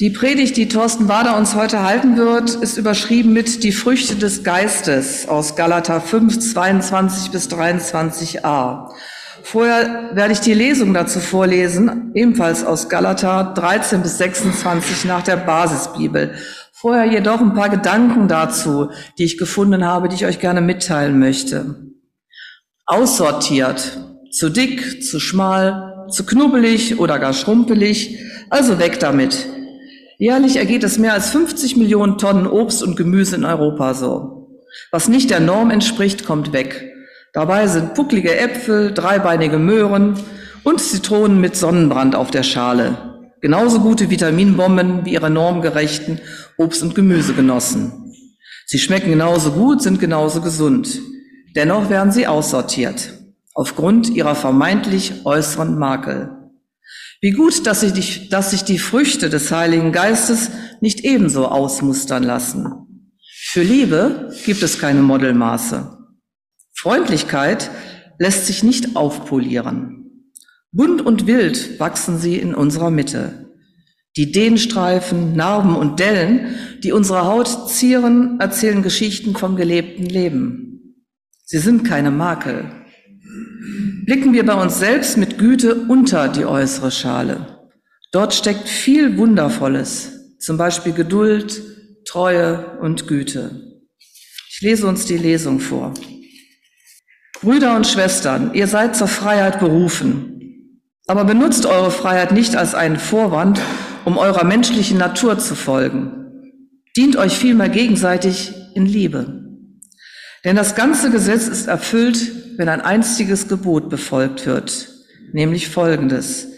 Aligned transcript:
Die 0.00 0.08
Predigt, 0.08 0.56
die 0.56 0.66
Thorsten 0.66 1.08
Wader 1.08 1.36
uns 1.36 1.54
heute 1.54 1.82
halten 1.82 2.16
wird, 2.16 2.54
ist 2.54 2.78
überschrieben 2.78 3.34
mit 3.34 3.62
Die 3.62 3.70
Früchte 3.70 4.14
des 4.14 4.42
Geistes 4.44 5.28
aus 5.28 5.56
Galater 5.56 6.00
5, 6.00 6.38
22 6.38 7.30
bis 7.30 7.50
23a. 7.50 8.94
Vorher 9.42 10.12
werde 10.14 10.32
ich 10.32 10.40
die 10.40 10.54
Lesung 10.54 10.94
dazu 10.94 11.20
vorlesen, 11.20 12.12
ebenfalls 12.14 12.64
aus 12.64 12.88
Galater 12.88 13.52
13 13.54 14.00
bis 14.00 14.16
26 14.16 15.04
nach 15.04 15.20
der 15.20 15.36
Basisbibel. 15.36 16.32
Vorher 16.72 17.04
jedoch 17.04 17.42
ein 17.42 17.52
paar 17.52 17.68
Gedanken 17.68 18.26
dazu, 18.26 18.88
die 19.18 19.24
ich 19.24 19.36
gefunden 19.36 19.84
habe, 19.84 20.08
die 20.08 20.14
ich 20.14 20.24
euch 20.24 20.38
gerne 20.38 20.62
mitteilen 20.62 21.18
möchte. 21.18 21.74
Aussortiert, 22.86 23.98
zu 24.32 24.48
dick, 24.48 25.04
zu 25.04 25.20
schmal, 25.20 26.06
zu 26.08 26.24
knubbelig 26.24 26.98
oder 26.98 27.18
gar 27.18 27.34
schrumpelig, 27.34 28.18
also 28.48 28.78
weg 28.78 28.98
damit. 28.98 29.59
Jährlich 30.20 30.56
ergeht 30.56 30.84
es 30.84 30.98
mehr 30.98 31.14
als 31.14 31.30
50 31.30 31.78
Millionen 31.78 32.18
Tonnen 32.18 32.46
Obst 32.46 32.82
und 32.82 32.94
Gemüse 32.94 33.36
in 33.36 33.46
Europa 33.46 33.94
so. 33.94 34.50
Was 34.90 35.08
nicht 35.08 35.30
der 35.30 35.40
Norm 35.40 35.70
entspricht, 35.70 36.26
kommt 36.26 36.52
weg. 36.52 36.92
Dabei 37.32 37.66
sind 37.68 37.94
pucklige 37.94 38.38
Äpfel, 38.38 38.92
dreibeinige 38.92 39.58
Möhren 39.58 40.20
und 40.62 40.78
Zitronen 40.78 41.40
mit 41.40 41.56
Sonnenbrand 41.56 42.16
auf 42.16 42.30
der 42.30 42.42
Schale. 42.42 42.98
Genauso 43.40 43.80
gute 43.80 44.10
Vitaminbomben 44.10 45.06
wie 45.06 45.14
ihre 45.14 45.30
normgerechten 45.30 46.20
Obst- 46.58 46.82
und 46.82 46.94
Gemüsegenossen. 46.94 48.12
Sie 48.66 48.78
schmecken 48.78 49.08
genauso 49.08 49.52
gut, 49.52 49.80
sind 49.80 50.00
genauso 50.00 50.42
gesund. 50.42 51.00
Dennoch 51.56 51.88
werden 51.88 52.12
sie 52.12 52.26
aussortiert, 52.26 53.14
aufgrund 53.54 54.10
ihrer 54.10 54.34
vermeintlich 54.34 55.24
äußeren 55.24 55.78
Makel. 55.78 56.39
Wie 57.20 57.32
gut, 57.32 57.66
dass 57.66 57.80
sich, 57.80 57.92
die, 57.92 58.28
dass 58.28 58.50
sich 58.50 58.64
die 58.64 58.78
Früchte 58.78 59.28
des 59.28 59.52
Heiligen 59.52 59.92
Geistes 59.92 60.50
nicht 60.80 61.00
ebenso 61.00 61.48
ausmustern 61.48 62.22
lassen. 62.22 63.12
Für 63.52 63.62
Liebe 63.62 64.32
gibt 64.46 64.62
es 64.62 64.78
keine 64.78 65.02
Modelmaße. 65.02 65.98
Freundlichkeit 66.72 67.70
lässt 68.18 68.46
sich 68.46 68.62
nicht 68.62 68.96
aufpolieren. 68.96 70.00
Bunt 70.72 71.02
und 71.02 71.26
wild 71.26 71.78
wachsen 71.78 72.18
sie 72.18 72.36
in 72.36 72.54
unserer 72.54 72.90
Mitte. 72.90 73.50
Die 74.16 74.32
Dehnstreifen, 74.32 75.36
Narben 75.36 75.76
und 75.76 76.00
Dellen, 76.00 76.54
die 76.82 76.92
unsere 76.92 77.26
Haut 77.26 77.70
zieren, 77.70 78.40
erzählen 78.40 78.82
Geschichten 78.82 79.36
vom 79.36 79.56
gelebten 79.56 80.06
Leben. 80.06 80.96
Sie 81.44 81.58
sind 81.58 81.84
keine 81.84 82.10
Makel. 82.10 82.70
Blicken 84.06 84.32
wir 84.32 84.46
bei 84.46 84.54
uns 84.54 84.78
selbst 84.78 85.16
mit 85.16 85.29
Güte 85.40 85.74
unter 85.74 86.28
die 86.28 86.44
äußere 86.44 86.90
Schale. 86.90 87.46
Dort 88.12 88.34
steckt 88.34 88.68
viel 88.68 89.16
Wundervolles, 89.16 90.36
zum 90.38 90.58
Beispiel 90.58 90.92
Geduld, 90.92 91.62
Treue 92.06 92.78
und 92.82 93.08
Güte. 93.08 93.80
Ich 94.50 94.60
lese 94.60 94.86
uns 94.86 95.06
die 95.06 95.16
Lesung 95.16 95.58
vor. 95.58 95.94
Brüder 97.40 97.74
und 97.74 97.86
Schwestern, 97.86 98.52
ihr 98.52 98.66
seid 98.66 98.94
zur 98.94 99.08
Freiheit 99.08 99.60
berufen, 99.60 100.82
aber 101.06 101.24
benutzt 101.24 101.64
eure 101.64 101.90
Freiheit 101.90 102.32
nicht 102.32 102.54
als 102.54 102.74
einen 102.74 102.98
Vorwand, 102.98 103.62
um 104.04 104.18
eurer 104.18 104.44
menschlichen 104.44 104.98
Natur 104.98 105.38
zu 105.38 105.54
folgen. 105.54 106.52
Dient 106.98 107.16
euch 107.16 107.32
vielmehr 107.32 107.70
gegenseitig 107.70 108.52
in 108.74 108.84
Liebe. 108.84 109.42
Denn 110.44 110.56
das 110.56 110.74
ganze 110.74 111.10
Gesetz 111.10 111.48
ist 111.48 111.66
erfüllt, 111.66 112.58
wenn 112.58 112.68
ein 112.68 112.82
einziges 112.82 113.48
Gebot 113.48 113.88
befolgt 113.88 114.44
wird, 114.44 114.89
nämlich 115.32 115.68
folgendes. 115.68 116.48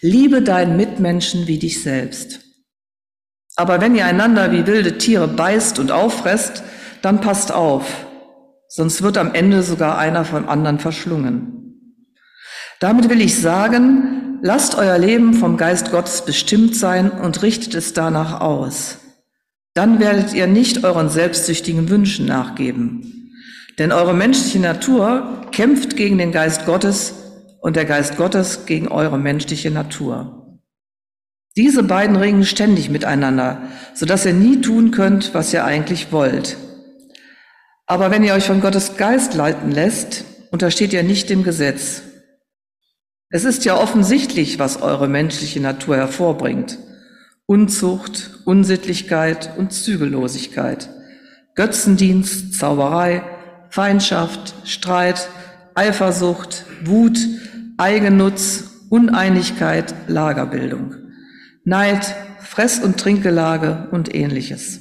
Liebe 0.00 0.42
deinen 0.42 0.76
Mitmenschen 0.76 1.46
wie 1.46 1.58
dich 1.58 1.82
selbst. 1.82 2.40
Aber 3.56 3.80
wenn 3.80 3.94
ihr 3.96 4.04
einander 4.04 4.52
wie 4.52 4.66
wilde 4.66 4.98
Tiere 4.98 5.28
beißt 5.28 5.78
und 5.78 5.90
auffresst, 5.90 6.62
dann 7.00 7.20
passt 7.20 7.52
auf, 7.52 8.06
sonst 8.68 9.02
wird 9.02 9.16
am 9.16 9.32
Ende 9.32 9.62
sogar 9.62 9.96
einer 9.98 10.24
vom 10.24 10.48
anderen 10.48 10.78
verschlungen. 10.78 11.56
Damit 12.80 13.08
will 13.08 13.22
ich 13.22 13.40
sagen, 13.40 14.38
lasst 14.42 14.76
euer 14.76 14.98
Leben 14.98 15.32
vom 15.32 15.56
Geist 15.56 15.90
Gottes 15.90 16.24
bestimmt 16.24 16.76
sein 16.76 17.10
und 17.10 17.42
richtet 17.42 17.74
es 17.74 17.94
danach 17.94 18.40
aus. 18.40 18.98
Dann 19.72 19.98
werdet 20.00 20.34
ihr 20.34 20.46
nicht 20.46 20.84
euren 20.84 21.08
selbstsüchtigen 21.08 21.88
Wünschen 21.88 22.26
nachgeben. 22.26 23.32
Denn 23.78 23.92
eure 23.92 24.14
menschliche 24.14 24.58
Natur 24.58 25.42
kämpft 25.52 25.96
gegen 25.96 26.18
den 26.18 26.32
Geist 26.32 26.66
Gottes 26.66 27.14
und 27.66 27.74
der 27.74 27.84
Geist 27.84 28.16
Gottes 28.16 28.64
gegen 28.64 28.86
eure 28.86 29.18
menschliche 29.18 29.72
Natur. 29.72 30.60
Diese 31.56 31.82
beiden 31.82 32.14
ringen 32.14 32.44
ständig 32.44 32.90
miteinander, 32.90 33.60
sodass 33.92 34.24
ihr 34.24 34.34
nie 34.34 34.60
tun 34.60 34.92
könnt, 34.92 35.34
was 35.34 35.52
ihr 35.52 35.64
eigentlich 35.64 36.12
wollt. 36.12 36.56
Aber 37.86 38.12
wenn 38.12 38.22
ihr 38.22 38.34
euch 38.34 38.44
von 38.44 38.60
Gottes 38.60 38.96
Geist 38.96 39.34
leiten 39.34 39.72
lässt, 39.72 40.24
untersteht 40.52 40.92
ihr 40.92 41.02
nicht 41.02 41.28
dem 41.28 41.42
Gesetz. 41.42 42.02
Es 43.30 43.42
ist 43.42 43.64
ja 43.64 43.76
offensichtlich, 43.76 44.60
was 44.60 44.80
eure 44.80 45.08
menschliche 45.08 45.58
Natur 45.58 45.96
hervorbringt. 45.96 46.78
Unzucht, 47.46 48.42
Unsittlichkeit 48.44 49.58
und 49.58 49.72
Zügellosigkeit, 49.72 50.88
Götzendienst, 51.56 52.54
Zauberei, 52.54 53.24
Feindschaft, 53.70 54.54
Streit, 54.62 55.28
Eifersucht, 55.74 56.64
Wut, 56.84 57.18
Eigennutz, 57.78 58.86
Uneinigkeit, 58.88 59.94
Lagerbildung, 60.08 60.94
Neid, 61.64 62.14
Fress- 62.40 62.78
und 62.78 62.98
Trinkgelage 62.98 63.88
und 63.90 64.14
ähnliches. 64.14 64.80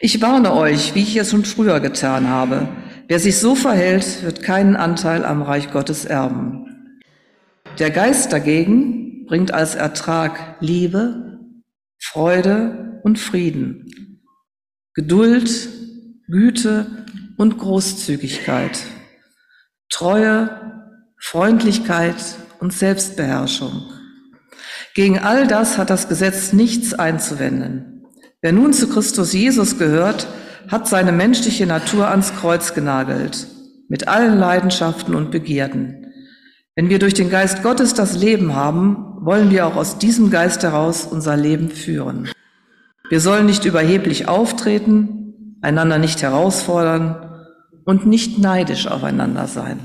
Ich 0.00 0.20
warne 0.20 0.54
euch, 0.54 0.94
wie 0.94 1.02
ich 1.02 1.16
es 1.16 1.30
schon 1.30 1.44
früher 1.44 1.80
getan 1.80 2.28
habe. 2.28 2.68
Wer 3.06 3.18
sich 3.18 3.38
so 3.38 3.54
verhält, 3.54 4.22
wird 4.22 4.42
keinen 4.42 4.76
Anteil 4.76 5.24
am 5.24 5.42
Reich 5.42 5.70
Gottes 5.70 6.04
erben. 6.04 7.00
Der 7.78 7.90
Geist 7.90 8.32
dagegen 8.32 9.26
bringt 9.26 9.52
als 9.52 9.74
Ertrag 9.74 10.56
Liebe, 10.60 11.38
Freude 12.00 13.00
und 13.02 13.18
Frieden, 13.18 14.20
Geduld, 14.94 15.68
Güte, 16.28 17.04
und 17.36 17.58
Großzügigkeit, 17.58 18.78
Treue, 19.90 20.73
Freundlichkeit 21.26 22.16
und 22.60 22.74
Selbstbeherrschung. 22.74 23.90
Gegen 24.94 25.18
all 25.18 25.46
das 25.46 25.78
hat 25.78 25.88
das 25.88 26.08
Gesetz 26.10 26.52
nichts 26.52 26.92
einzuwenden. 26.92 28.04
Wer 28.42 28.52
nun 28.52 28.74
zu 28.74 28.90
Christus 28.90 29.32
Jesus 29.32 29.78
gehört, 29.78 30.28
hat 30.68 30.86
seine 30.86 31.12
menschliche 31.12 31.66
Natur 31.66 32.08
ans 32.08 32.34
Kreuz 32.36 32.74
genagelt, 32.74 33.46
mit 33.88 34.06
allen 34.06 34.38
Leidenschaften 34.38 35.14
und 35.14 35.30
Begierden. 35.30 36.12
Wenn 36.76 36.90
wir 36.90 36.98
durch 36.98 37.14
den 37.14 37.30
Geist 37.30 37.62
Gottes 37.62 37.94
das 37.94 38.18
Leben 38.18 38.54
haben, 38.54 39.16
wollen 39.22 39.50
wir 39.50 39.66
auch 39.66 39.76
aus 39.76 39.96
diesem 39.96 40.30
Geist 40.30 40.62
heraus 40.62 41.06
unser 41.10 41.38
Leben 41.38 41.70
führen. 41.70 42.28
Wir 43.08 43.20
sollen 43.20 43.46
nicht 43.46 43.64
überheblich 43.64 44.28
auftreten, 44.28 45.56
einander 45.62 45.96
nicht 45.96 46.20
herausfordern 46.20 47.48
und 47.86 48.04
nicht 48.04 48.38
neidisch 48.38 48.86
aufeinander 48.86 49.46
sein. 49.46 49.80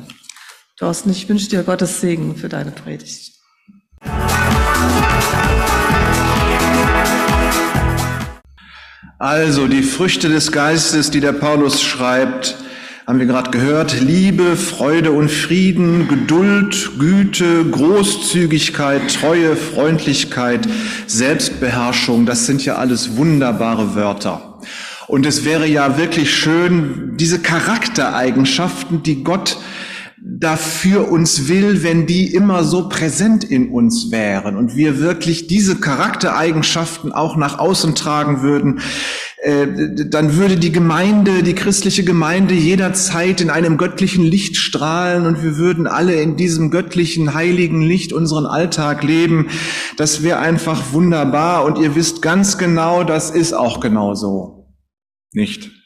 Thorsten, 0.79 1.09
ich 1.09 1.27
wünsche 1.27 1.49
dir 1.49 1.63
Gottes 1.63 1.99
Segen 1.99 2.37
für 2.37 2.47
deine 2.47 2.71
Predigt. 2.71 3.33
Also 9.17 9.67
die 9.67 9.83
Früchte 9.83 10.29
des 10.29 10.53
Geistes, 10.53 11.11
die 11.11 11.19
der 11.19 11.33
Paulus 11.33 11.81
schreibt, 11.81 12.55
haben 13.05 13.19
wir 13.19 13.25
gerade 13.25 13.51
gehört, 13.51 13.99
Liebe, 13.99 14.55
Freude 14.55 15.11
und 15.11 15.29
Frieden, 15.29 16.07
Geduld, 16.07 16.91
Güte, 16.97 17.65
Großzügigkeit, 17.65 19.13
Treue, 19.13 19.57
Freundlichkeit, 19.57 20.65
Selbstbeherrschung, 21.07 22.25
das 22.25 22.45
sind 22.45 22.63
ja 22.63 22.75
alles 22.75 23.17
wunderbare 23.17 23.95
Wörter. 23.95 24.61
Und 25.07 25.25
es 25.25 25.43
wäre 25.43 25.67
ja 25.67 25.97
wirklich 25.97 26.33
schön, 26.33 27.17
diese 27.17 27.39
Charaktereigenschaften, 27.39 29.03
die 29.03 29.25
Gott 29.25 29.57
dafür 30.39 31.11
uns 31.11 31.49
will, 31.49 31.83
wenn 31.83 32.05
die 32.05 32.33
immer 32.33 32.63
so 32.63 32.87
präsent 32.87 33.43
in 33.43 33.71
uns 33.71 34.09
wären 34.09 34.55
und 34.55 34.75
wir 34.75 34.99
wirklich 34.99 35.47
diese 35.47 35.75
Charaktereigenschaften 35.75 37.11
auch 37.11 37.35
nach 37.35 37.59
außen 37.59 37.93
tragen 37.93 38.41
würden, 38.41 38.79
äh, 39.41 39.67
dann 40.09 40.37
würde 40.37 40.55
die 40.55 40.71
Gemeinde, 40.71 41.43
die 41.43 41.55
christliche 41.55 42.05
Gemeinde 42.05 42.53
jederzeit 42.53 43.41
in 43.41 43.49
einem 43.49 43.75
göttlichen 43.77 44.23
Licht 44.23 44.55
strahlen 44.55 45.25
und 45.25 45.43
wir 45.43 45.57
würden 45.57 45.87
alle 45.87 46.21
in 46.21 46.37
diesem 46.37 46.71
göttlichen, 46.71 47.33
heiligen 47.33 47.81
Licht 47.81 48.13
unseren 48.13 48.45
Alltag 48.45 49.03
leben. 49.03 49.47
Das 49.97 50.23
wäre 50.23 50.39
einfach 50.39 50.93
wunderbar 50.93 51.65
und 51.65 51.77
ihr 51.77 51.95
wisst 51.95 52.21
ganz 52.21 52.57
genau, 52.57 53.03
das 53.03 53.29
ist 53.29 53.51
auch 53.51 53.81
genau 53.81 54.15
so 54.15 54.73
nicht. 55.33 55.78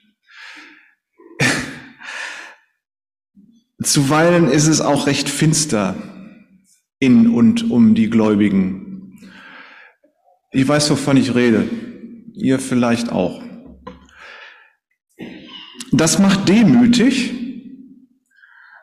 Zuweilen 3.83 4.49
ist 4.49 4.67
es 4.67 4.81
auch 4.81 5.07
recht 5.07 5.29
finster 5.29 5.95
in 6.99 7.29
und 7.29 7.69
um 7.69 7.95
die 7.95 8.09
Gläubigen. 8.09 9.19
Ich 10.51 10.67
weiß, 10.67 10.89
wovon 10.91 11.17
ich 11.17 11.35
rede. 11.35 11.67
Ihr 12.33 12.59
vielleicht 12.59 13.11
auch. 13.11 13.41
Das 15.91 16.17
macht 16.17 16.49
demütig, 16.49 17.33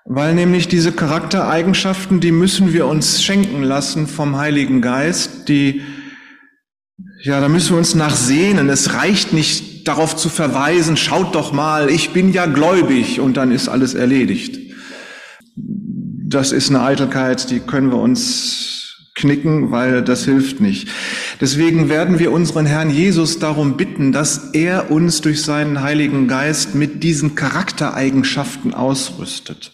weil 0.04 0.34
nämlich 0.34 0.68
diese 0.68 0.92
Charaktereigenschaften, 0.92 2.20
die 2.20 2.32
müssen 2.32 2.72
wir 2.72 2.86
uns 2.86 3.22
schenken 3.22 3.62
lassen 3.62 4.06
vom 4.06 4.36
Heiligen 4.36 4.80
Geist, 4.80 5.48
die, 5.48 5.82
ja, 7.22 7.40
da 7.40 7.48
müssen 7.48 7.70
wir 7.70 7.78
uns 7.78 7.94
nachsehnen. 7.94 8.68
Es 8.68 8.94
reicht 8.94 9.32
nicht 9.32 9.88
darauf 9.88 10.14
zu 10.14 10.28
verweisen, 10.28 10.96
schaut 10.96 11.34
doch 11.34 11.52
mal, 11.52 11.90
ich 11.90 12.10
bin 12.10 12.32
ja 12.32 12.46
gläubig 12.46 13.18
und 13.18 13.36
dann 13.36 13.50
ist 13.50 13.68
alles 13.68 13.94
erledigt. 13.94 14.69
Das 16.32 16.52
ist 16.52 16.68
eine 16.68 16.80
Eitelkeit, 16.82 17.50
die 17.50 17.58
können 17.58 17.90
wir 17.90 17.98
uns 17.98 18.98
knicken, 19.16 19.72
weil 19.72 20.00
das 20.00 20.24
hilft 20.24 20.60
nicht. 20.60 20.86
Deswegen 21.40 21.88
werden 21.88 22.20
wir 22.20 22.30
unseren 22.30 22.66
Herrn 22.66 22.88
Jesus 22.88 23.40
darum 23.40 23.76
bitten, 23.76 24.12
dass 24.12 24.50
er 24.52 24.92
uns 24.92 25.22
durch 25.22 25.42
seinen 25.42 25.82
Heiligen 25.82 26.28
Geist 26.28 26.76
mit 26.76 27.02
diesen 27.02 27.34
Charaktereigenschaften 27.34 28.74
ausrüstet. 28.74 29.72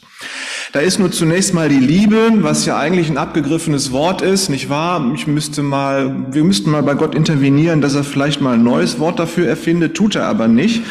Da 0.73 0.81
ist 0.81 0.99
nur 0.99 1.13
zunächst 1.13 1.53
mal 1.53 1.69
die 1.69 1.79
Liebe, 1.79 2.31
was 2.37 2.65
ja 2.65 2.79
eigentlich 2.79 3.11
ein 3.11 3.19
abgegriffenes 3.19 3.93
Wort 3.93 4.23
ist, 4.23 4.49
nicht 4.49 4.71
wahr? 4.71 5.13
Ich 5.15 5.27
müsste 5.27 5.63
mal, 5.63 6.33
wir 6.33 6.43
müssten 6.43 6.71
mal 6.71 6.83
bei 6.83 6.95
Gott 6.95 7.15
intervenieren, 7.15 7.83
dass 7.83 7.95
er 7.95 8.03
vielleicht 8.03 8.41
mal 8.41 8.55
ein 8.55 8.65
neues 8.65 8.99
Wort 8.99 9.19
dafür 9.19 9.47
erfindet, 9.47 9.95
tut 9.95 10.17
er 10.17 10.25
aber 10.25 10.49
nicht. 10.49 10.83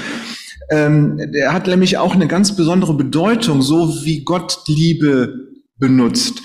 Ähm, 0.69 1.19
er 1.33 1.53
hat 1.53 1.65
nämlich 1.65 1.97
auch 1.97 2.13
eine 2.13 2.27
ganz 2.27 2.55
besondere 2.55 2.93
Bedeutung, 2.93 3.63
so 3.63 4.05
wie 4.05 4.23
Gott 4.23 4.59
Liebe 4.67 5.54
benutzt. 5.77 6.41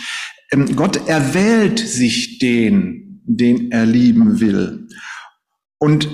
Ähm, 0.52 0.76
Gott 0.76 1.08
erwählt 1.08 1.78
sich 1.78 2.38
den, 2.38 3.22
den 3.24 3.70
er 3.70 3.86
lieben 3.86 4.40
will. 4.40 4.88
Und 5.78 6.08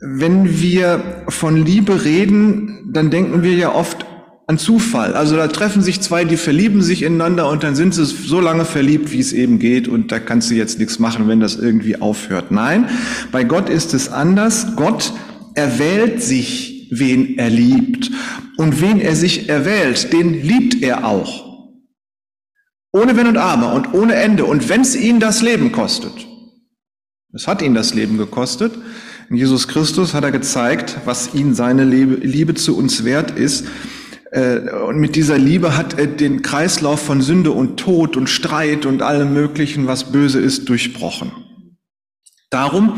wenn 0.00 0.60
wir 0.60 1.24
von 1.28 1.64
Liebe 1.64 2.04
reden, 2.04 2.90
dann 2.92 3.10
denken 3.10 3.42
wir 3.42 3.54
ja 3.54 3.74
oft 3.74 4.06
an 4.46 4.58
Zufall. 4.58 5.14
Also 5.14 5.36
da 5.36 5.48
treffen 5.48 5.82
sich 5.82 6.00
zwei, 6.00 6.24
die 6.24 6.36
verlieben 6.36 6.82
sich 6.82 7.02
ineinander 7.02 7.50
und 7.50 7.62
dann 7.64 7.74
sind 7.74 7.94
sie 7.94 8.04
so 8.06 8.40
lange 8.40 8.64
verliebt, 8.64 9.12
wie 9.12 9.20
es 9.20 9.32
eben 9.32 9.58
geht 9.58 9.88
und 9.88 10.10
da 10.10 10.18
kannst 10.20 10.50
du 10.50 10.54
jetzt 10.54 10.78
nichts 10.78 10.98
machen, 10.98 11.28
wenn 11.28 11.40
das 11.40 11.56
irgendwie 11.56 12.00
aufhört. 12.00 12.50
Nein, 12.50 12.88
bei 13.30 13.44
Gott 13.44 13.68
ist 13.68 13.92
es 13.92 14.08
anders. 14.08 14.76
Gott 14.76 15.12
erwählt 15.54 16.22
sich, 16.22 16.88
wen 16.90 17.36
er 17.36 17.50
liebt. 17.50 18.10
Und 18.56 18.80
wen 18.80 19.00
er 19.00 19.14
sich 19.14 19.48
erwählt, 19.48 20.12
den 20.12 20.42
liebt 20.42 20.82
er 20.82 21.06
auch. 21.06 21.47
Ohne 22.92 23.16
Wenn 23.16 23.26
und 23.26 23.36
Aber 23.36 23.74
und 23.74 23.92
ohne 23.94 24.14
Ende. 24.14 24.44
Und 24.44 24.68
wenn 24.68 24.80
es 24.80 24.96
ihn 24.96 25.20
das 25.20 25.42
Leben 25.42 25.72
kostet. 25.72 26.26
Es 27.32 27.46
hat 27.46 27.60
ihn 27.60 27.74
das 27.74 27.94
Leben 27.94 28.16
gekostet. 28.16 28.72
In 29.28 29.36
Jesus 29.36 29.68
Christus 29.68 30.14
hat 30.14 30.24
er 30.24 30.32
gezeigt, 30.32 30.98
was 31.04 31.34
ihn 31.34 31.54
seine 31.54 31.84
Liebe, 31.84 32.54
zu 32.54 32.76
uns 32.76 33.04
wert 33.04 33.30
ist. 33.30 33.66
Äh, 34.30 34.70
und 34.86 34.98
mit 34.98 35.16
dieser 35.16 35.36
Liebe 35.36 35.76
hat 35.76 35.98
er 35.98 36.06
den 36.06 36.40
Kreislauf 36.40 37.00
von 37.00 37.20
Sünde 37.20 37.50
und 37.50 37.78
Tod 37.78 38.16
und 38.16 38.28
Streit 38.28 38.86
und 38.86 39.02
allem 39.02 39.34
Möglichen, 39.34 39.86
was 39.86 40.10
böse 40.12 40.40
ist, 40.40 40.68
durchbrochen. 40.70 41.32
Darum 42.50 42.94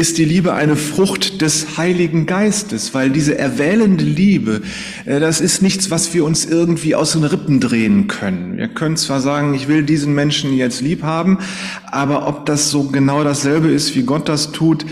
ist 0.00 0.16
die 0.16 0.24
Liebe 0.24 0.54
eine 0.54 0.76
Frucht 0.76 1.42
des 1.42 1.76
Heiligen 1.76 2.24
Geistes, 2.24 2.94
weil 2.94 3.10
diese 3.10 3.36
erwählende 3.36 4.02
Liebe, 4.02 4.62
äh, 5.04 5.20
das 5.20 5.42
ist 5.42 5.60
nichts, 5.60 5.90
was 5.90 6.14
wir 6.14 6.24
uns 6.24 6.46
irgendwie 6.46 6.94
aus 6.94 7.12
den 7.12 7.24
Rippen 7.24 7.60
drehen 7.60 8.06
können. 8.06 8.56
Wir 8.56 8.68
können 8.68 8.96
zwar 8.96 9.20
sagen, 9.20 9.52
ich 9.52 9.68
will 9.68 9.82
diesen 9.82 10.14
Menschen 10.14 10.56
jetzt 10.56 10.80
lieb 10.80 11.02
haben, 11.02 11.38
aber 11.84 12.26
ob 12.26 12.46
das 12.46 12.70
so 12.70 12.84
genau 12.84 13.22
dasselbe 13.24 13.68
ist, 13.68 13.94
wie 13.94 14.02
Gott 14.04 14.28
das 14.30 14.52
tut, 14.52 14.86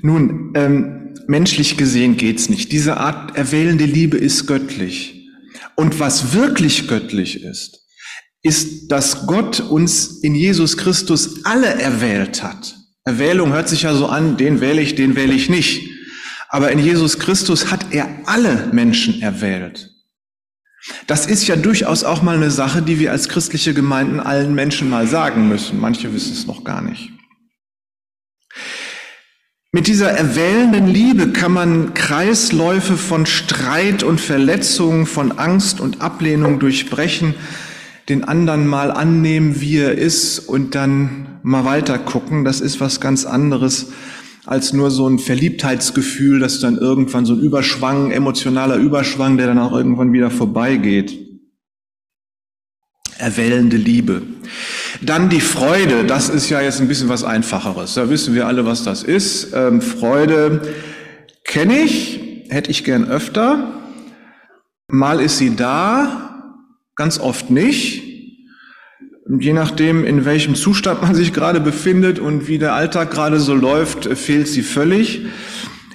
nun, 0.00 0.52
ähm, 0.54 1.14
menschlich 1.26 1.76
gesehen 1.76 2.16
geht's 2.16 2.48
nicht. 2.48 2.72
Diese 2.72 2.96
Art 2.96 3.36
erwählende 3.36 3.84
Liebe 3.84 4.16
ist 4.16 4.46
göttlich. 4.46 5.28
Und 5.74 6.00
was 6.00 6.32
wirklich 6.32 6.88
göttlich 6.88 7.44
ist, 7.44 7.84
ist, 8.42 8.90
dass 8.90 9.26
Gott 9.26 9.60
uns 9.60 10.22
in 10.22 10.34
Jesus 10.34 10.78
Christus 10.78 11.44
alle 11.44 11.66
erwählt 11.66 12.42
hat. 12.42 12.85
Erwählung 13.06 13.52
hört 13.52 13.68
sich 13.68 13.82
ja 13.82 13.94
so 13.94 14.08
an, 14.08 14.36
den 14.36 14.60
wähle 14.60 14.82
ich, 14.82 14.96
den 14.96 15.14
wähle 15.14 15.32
ich 15.32 15.48
nicht. 15.48 15.88
Aber 16.48 16.72
in 16.72 16.80
Jesus 16.80 17.18
Christus 17.20 17.70
hat 17.70 17.92
er 17.92 18.08
alle 18.26 18.68
Menschen 18.72 19.22
erwählt. 19.22 19.92
Das 21.06 21.26
ist 21.26 21.46
ja 21.46 21.54
durchaus 21.56 22.02
auch 22.02 22.22
mal 22.22 22.36
eine 22.36 22.50
Sache, 22.50 22.82
die 22.82 22.98
wir 22.98 23.12
als 23.12 23.28
christliche 23.28 23.74
Gemeinden 23.74 24.18
allen 24.18 24.54
Menschen 24.54 24.90
mal 24.90 25.06
sagen 25.06 25.48
müssen. 25.48 25.80
Manche 25.80 26.12
wissen 26.12 26.32
es 26.32 26.46
noch 26.46 26.64
gar 26.64 26.82
nicht. 26.82 27.10
Mit 29.70 29.86
dieser 29.86 30.10
erwählenden 30.10 30.88
Liebe 30.88 31.28
kann 31.28 31.52
man 31.52 31.94
Kreisläufe 31.94 32.96
von 32.96 33.26
Streit 33.26 34.02
und 34.02 34.20
Verletzungen, 34.20 35.06
von 35.06 35.38
Angst 35.38 35.80
und 35.80 36.00
Ablehnung 36.00 36.58
durchbrechen, 36.58 37.34
den 38.08 38.24
anderen 38.24 38.66
mal 38.66 38.90
annehmen, 38.90 39.60
wie 39.60 39.78
er 39.78 39.98
ist 39.98 40.38
und 40.38 40.74
dann 40.74 41.38
mal 41.42 41.64
weiter 41.64 41.98
gucken. 41.98 42.44
Das 42.44 42.60
ist 42.60 42.80
was 42.80 43.00
ganz 43.00 43.24
anderes 43.24 43.88
als 44.46 44.72
nur 44.72 44.92
so 44.92 45.08
ein 45.08 45.18
Verliebtheitsgefühl, 45.18 46.38
das 46.38 46.60
dann 46.60 46.78
irgendwann 46.78 47.26
so 47.26 47.34
ein 47.34 47.40
Überschwang, 47.40 48.12
emotionaler 48.12 48.76
Überschwang, 48.76 49.36
der 49.36 49.48
dann 49.48 49.58
auch 49.58 49.72
irgendwann 49.72 50.12
wieder 50.12 50.30
vorbeigeht. 50.30 51.18
Erwählende 53.18 53.76
Liebe. 53.76 54.22
Dann 55.02 55.28
die 55.28 55.40
Freude, 55.40 56.04
das 56.04 56.28
ist 56.28 56.48
ja 56.48 56.60
jetzt 56.60 56.80
ein 56.80 56.86
bisschen 56.86 57.08
was 57.08 57.24
Einfacheres. 57.24 57.94
Da 57.94 58.08
wissen 58.08 58.34
wir 58.34 58.46
alle, 58.46 58.66
was 58.66 58.84
das 58.84 59.02
ist. 59.02 59.52
Ähm, 59.52 59.82
Freude 59.82 60.62
kenne 61.44 61.78
ich, 61.80 62.44
hätte 62.48 62.70
ich 62.70 62.84
gern 62.84 63.04
öfter. 63.04 63.72
Mal 64.88 65.20
ist 65.20 65.38
sie 65.38 65.56
da, 65.56 66.25
ganz 66.96 67.20
oft 67.20 67.50
nicht. 67.50 68.02
Je 69.28 69.52
nachdem, 69.52 70.04
in 70.04 70.24
welchem 70.24 70.54
Zustand 70.54 71.02
man 71.02 71.14
sich 71.14 71.32
gerade 71.32 71.60
befindet 71.60 72.18
und 72.18 72.48
wie 72.48 72.58
der 72.58 72.74
Alltag 72.74 73.10
gerade 73.10 73.38
so 73.38 73.54
läuft, 73.54 74.06
fehlt 74.16 74.48
sie 74.48 74.62
völlig. 74.62 75.26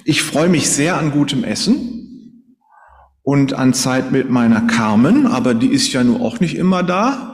Ich 0.04 0.22
freue 0.22 0.48
mich 0.48 0.70
sehr 0.70 0.96
an 0.96 1.12
gutem 1.12 1.42
Essen 1.42 2.46
und 3.22 3.54
an 3.54 3.74
Zeit 3.74 4.12
mit 4.12 4.30
meiner 4.30 4.62
Carmen, 4.62 5.26
aber 5.26 5.54
die 5.54 5.68
ist 5.68 5.92
ja 5.92 6.04
nur 6.04 6.20
auch 6.20 6.40
nicht 6.40 6.56
immer 6.56 6.82
da. 6.82 7.32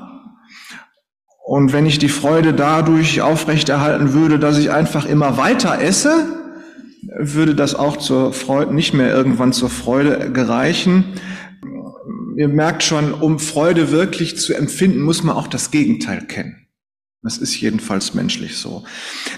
Und 1.44 1.72
wenn 1.72 1.87
ich 1.87 1.98
die 1.98 2.10
Freude 2.10 2.52
dadurch 2.52 3.22
aufrechterhalten 3.22 4.12
würde, 4.12 4.38
dass 4.38 4.58
ich 4.58 4.70
einfach 4.70 5.06
immer 5.06 5.37
weiter 5.37 5.80
esse, 5.80 6.26
würde 7.18 7.54
das 7.54 7.75
auch 7.75 7.96
zur 7.96 8.32
Freude, 8.32 8.75
nicht 8.75 8.92
mehr 8.92 9.12
irgendwann 9.12 9.52
zur 9.52 9.70
Freude 9.70 10.30
gereichen 10.30 11.14
ihr 12.38 12.49
merkt 12.49 12.85
schon, 12.85 13.12
um 13.12 13.40
Freude 13.40 13.90
wirklich 13.90 14.38
zu 14.38 14.54
empfinden, 14.54 15.02
muss 15.02 15.25
man 15.25 15.35
auch 15.35 15.49
das 15.49 15.73
Gegenteil 15.73 16.25
kennen. 16.25 16.68
Das 17.21 17.37
ist 17.37 17.61
jedenfalls 17.61 18.14
menschlich 18.14 18.57
so. 18.59 18.85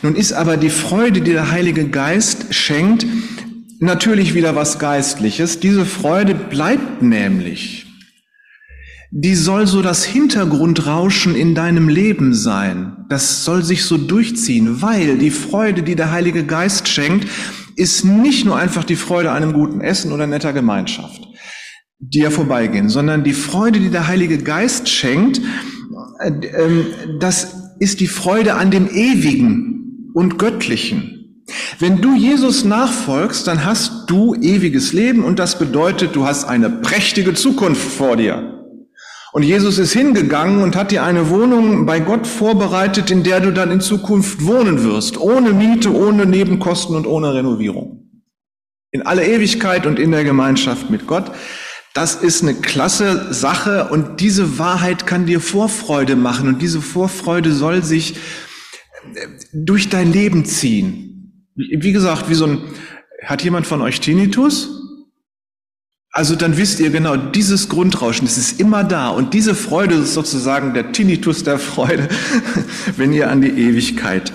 Nun 0.03 0.15
ist 0.15 0.35
aber 0.35 0.59
die 0.59 0.69
Freude, 0.69 1.23
die 1.23 1.33
der 1.33 1.51
Heilige 1.51 1.89
Geist 1.89 2.55
schenkt, 2.55 3.07
natürlich 3.79 4.35
wieder 4.35 4.55
was 4.55 4.79
Geistliches. 4.79 5.61
Diese 5.61 5.87
Freude 5.87 6.35
bleibt 6.35 7.01
nämlich. 7.01 7.87
Die 9.11 9.35
soll 9.35 9.67
so 9.67 9.81
das 9.81 10.05
Hintergrundrauschen 10.05 11.35
in 11.35 11.55
deinem 11.55 11.89
Leben 11.89 12.35
sein. 12.35 13.07
Das 13.09 13.47
soll 13.47 13.65
sich 13.65 13.85
so 13.85 13.97
durchziehen, 13.97 14.83
weil 14.83 15.17
die 15.17 15.31
Freude, 15.31 15.83
die 15.83 15.97
der 15.97 16.13
Heilige 16.13 16.45
Geist 16.45 16.87
schenkt, 16.87 17.27
ist 17.77 18.05
nicht 18.05 18.45
nur 18.45 18.59
einfach 18.59 18.85
die 18.85 18.95
Freude 18.95 19.33
einem 19.33 19.55
guten 19.55 19.81
Essen 19.81 20.13
oder 20.13 20.27
netter 20.27 20.53
Gemeinschaft 20.53 21.30
die 22.01 22.21
ja 22.21 22.31
vorbeigehen, 22.31 22.89
sondern 22.89 23.25
die 23.25 23.35
Freude, 23.35 23.79
die 23.79 23.91
der 23.91 24.09
Heilige 24.09 24.39
Geist 24.39 24.89
schenkt, 24.89 25.41
äh, 26.19 26.31
ähm, 26.31 26.87
das 27.21 27.55
ist 27.79 28.01
die 28.01 28.09
Freude 28.09 28.55
an 28.55 28.71
dem 28.71 28.89
Ewigen 28.89 30.11
und 30.15 30.39
Göttlichen. 30.39 31.45
Wenn 31.79 32.01
du 32.01 32.15
Jesus 32.15 32.65
nachfolgst, 32.65 33.47
dann 33.47 33.65
hast 33.65 34.09
du 34.09 34.35
ewiges 34.35 34.93
Leben 34.93 35.25
und 35.25 35.39
das 35.39 35.59
bedeutet, 35.59 36.15
du 36.15 36.27
hast 36.27 36.45
eine 36.45 36.71
prächtige 36.71 37.35
Zukunft 37.35 37.83
vor 37.83 38.17
dir. 38.17 38.57
Und 39.33 39.45
Jesus 39.45 39.79
ist 39.79 39.93
hingegangen 39.93 40.63
und 40.63 40.75
hat 40.75 40.91
dir 40.91 41.05
eine 41.05 41.31
Wohnung 41.31 41.87
bei 41.87 42.01
Gott 42.01 42.27
vorbereitet, 42.27 43.11
in 43.11 43.23
der 43.23 43.41
du 43.41 43.53
dann 43.53 43.71
in 43.71 43.81
Zukunft 43.81 44.45
wohnen 44.45 44.83
wirst, 44.83 45.19
ohne 45.19 45.53
Miete, 45.53 45.95
ohne 45.95 46.27
Nebenkosten 46.27 46.97
und 46.97 47.07
ohne 47.07 47.35
Renovierung. 47.35 48.09
In 48.91 49.03
aller 49.03 49.25
Ewigkeit 49.25 49.87
und 49.87 50.01
in 50.01 50.11
der 50.11 50.25
Gemeinschaft 50.25 50.91
mit 50.91 51.07
Gott. 51.07 51.31
Das 51.93 52.15
ist 52.15 52.43
eine 52.43 52.55
klasse 52.55 53.33
Sache 53.35 53.89
und 53.89 54.21
diese 54.21 54.59
Wahrheit 54.59 55.07
kann 55.07 55.27
dir 55.27 55.41
Vorfreude 55.41 56.17
machen 56.17 56.49
und 56.49 56.63
diese 56.63 56.81
Vorfreude 56.81 57.53
soll 57.53 57.83
sich 57.83 58.15
äh, 59.15 59.27
durch 59.53 59.89
dein 59.89 60.13
Leben 60.13 60.45
ziehen. 60.45 61.47
Wie 61.57 61.93
gesagt, 61.93 62.31
wie 62.31 62.35
so 62.35 62.47
ein, 62.47 62.63
hat 63.25 63.43
jemand 63.43 63.67
von 63.67 63.83
euch 63.83 64.01
Tinnitus? 64.01 64.69
Also 66.13 66.35
dann 66.35 66.57
wisst 66.57 66.81
ihr 66.81 66.91
genau, 66.91 67.17
dieses 67.17 67.69
Grundrauschen, 67.69 68.27
das 68.27 68.39
ist 68.39 68.61
immer 68.61 68.83
da 68.83 69.09
und 69.09 69.35
diese 69.35 69.55
Freude 69.55 69.97
ist 69.97 70.15
sozusagen 70.15 70.75
der 70.75 70.93
Tinnitus 70.93 71.45
der 71.45 71.59
Freude, 71.59 72.09
wenn 72.97 73.13
ihr 73.13 73.31
an 73.31 73.41
die 73.41 73.51
Ewigkeit 73.51 74.33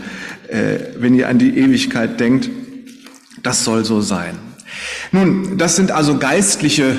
äh, 0.49 0.79
wenn 0.97 1.13
ihr 1.13 1.29
an 1.29 1.37
die 1.37 1.57
Ewigkeit 1.57 2.19
denkt. 2.19 2.49
Das 3.43 3.63
soll 3.63 3.85
so 3.85 4.01
sein. 4.01 4.37
Nun, 5.11 5.57
das 5.57 5.75
sind 5.75 5.91
also 5.91 6.17
geistliche 6.17 6.97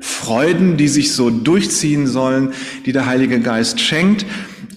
Freuden, 0.00 0.76
die 0.76 0.88
sich 0.88 1.12
so 1.12 1.30
durchziehen 1.30 2.06
sollen, 2.06 2.52
die 2.86 2.92
der 2.92 3.06
Heilige 3.06 3.40
Geist 3.40 3.80
schenkt. 3.80 4.26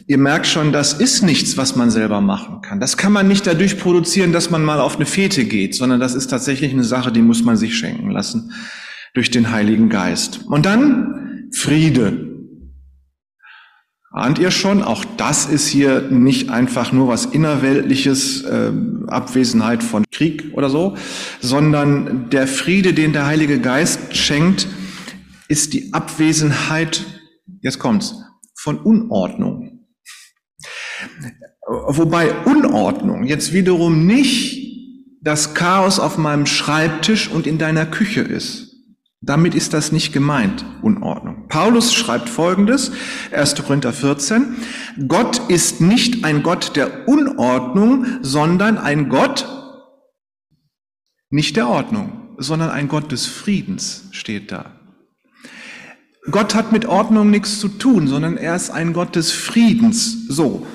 Ihr 0.05 0.17
merkt 0.17 0.47
schon, 0.47 0.73
das 0.73 0.93
ist 0.93 1.23
nichts, 1.23 1.55
was 1.55 1.77
man 1.77 1.89
selber 1.89 2.19
machen 2.19 2.61
kann. 2.61 2.81
Das 2.81 2.97
kann 2.97 3.13
man 3.13 3.27
nicht 3.27 3.47
dadurch 3.47 3.79
produzieren, 3.79 4.33
dass 4.33 4.49
man 4.49 4.63
mal 4.63 4.81
auf 4.81 4.97
eine 4.97 5.05
Fete 5.05 5.45
geht, 5.45 5.75
sondern 5.75 6.01
das 6.01 6.13
ist 6.13 6.27
tatsächlich 6.27 6.73
eine 6.73 6.83
Sache, 6.83 7.11
die 7.11 7.21
muss 7.21 7.43
man 7.43 7.55
sich 7.55 7.77
schenken 7.77 8.11
lassen 8.11 8.51
durch 9.13 9.31
den 9.31 9.51
Heiligen 9.51 9.89
Geist. 9.89 10.41
Und 10.45 10.65
dann 10.65 11.49
Friede. 11.53 12.29
Ahnt 14.11 14.37
ihr 14.37 14.51
schon, 14.51 14.83
auch 14.83 15.05
das 15.17 15.45
ist 15.45 15.67
hier 15.67 16.01
nicht 16.01 16.49
einfach 16.49 16.91
nur 16.91 17.07
was 17.07 17.25
innerweltliches, 17.25 18.43
äh, 18.43 18.71
Abwesenheit 19.07 19.83
von 19.83 20.03
Krieg 20.11 20.51
oder 20.53 20.69
so, 20.69 20.95
sondern 21.39 22.29
der 22.29 22.47
Friede, 22.47 22.93
den 22.93 23.13
der 23.13 23.25
Heilige 23.25 23.59
Geist 23.59 24.15
schenkt, 24.15 24.67
ist 25.53 25.73
die 25.73 25.93
Abwesenheit, 25.93 27.05
jetzt 27.61 27.77
kommt's, 27.77 28.15
von 28.55 28.79
Unordnung. 28.79 29.85
Wobei 31.67 32.33
Unordnung 32.45 33.23
jetzt 33.25 33.53
wiederum 33.53 34.07
nicht 34.07 34.59
das 35.21 35.53
Chaos 35.53 35.99
auf 35.99 36.17
meinem 36.17 36.47
Schreibtisch 36.47 37.29
und 37.29 37.45
in 37.45 37.59
deiner 37.59 37.85
Küche 37.85 38.21
ist. 38.21 38.71
Damit 39.21 39.53
ist 39.53 39.73
das 39.73 39.91
nicht 39.91 40.11
gemeint, 40.11 40.65
Unordnung. 40.81 41.47
Paulus 41.49 41.93
schreibt 41.93 42.29
Folgendes, 42.29 42.91
1. 43.31 43.53
Korinther 43.63 43.93
14, 43.93 44.55
Gott 45.07 45.39
ist 45.49 45.81
nicht 45.81 46.25
ein 46.25 46.41
Gott 46.41 46.75
der 46.75 47.07
Unordnung, 47.07 48.07
sondern 48.23 48.79
ein 48.79 49.07
Gott 49.07 49.47
nicht 51.29 51.57
der 51.57 51.69
Ordnung, 51.69 52.35
sondern 52.39 52.71
ein 52.71 52.87
Gott 52.87 53.11
des 53.11 53.27
Friedens 53.27 54.07
steht 54.13 54.51
da. 54.51 54.82
Gott 56.31 56.55
hat 56.55 56.71
mit 56.71 56.85
Ordnung 56.85 57.29
nichts 57.29 57.59
zu 57.59 57.67
tun, 57.67 58.07
sondern 58.07 58.37
er 58.37 58.55
ist 58.55 58.69
ein 58.69 58.93
Gott 58.93 59.15
des 59.15 59.31
Friedens. 59.31 60.27
So. 60.29 60.65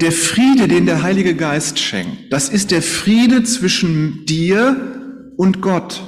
Der 0.00 0.12
Friede, 0.12 0.68
den 0.68 0.86
der 0.86 1.02
Heilige 1.02 1.34
Geist 1.34 1.78
schenkt, 1.78 2.32
das 2.32 2.48
ist 2.48 2.70
der 2.70 2.82
Friede 2.82 3.42
zwischen 3.44 4.26
dir 4.26 5.32
und 5.36 5.60
Gott. 5.60 6.02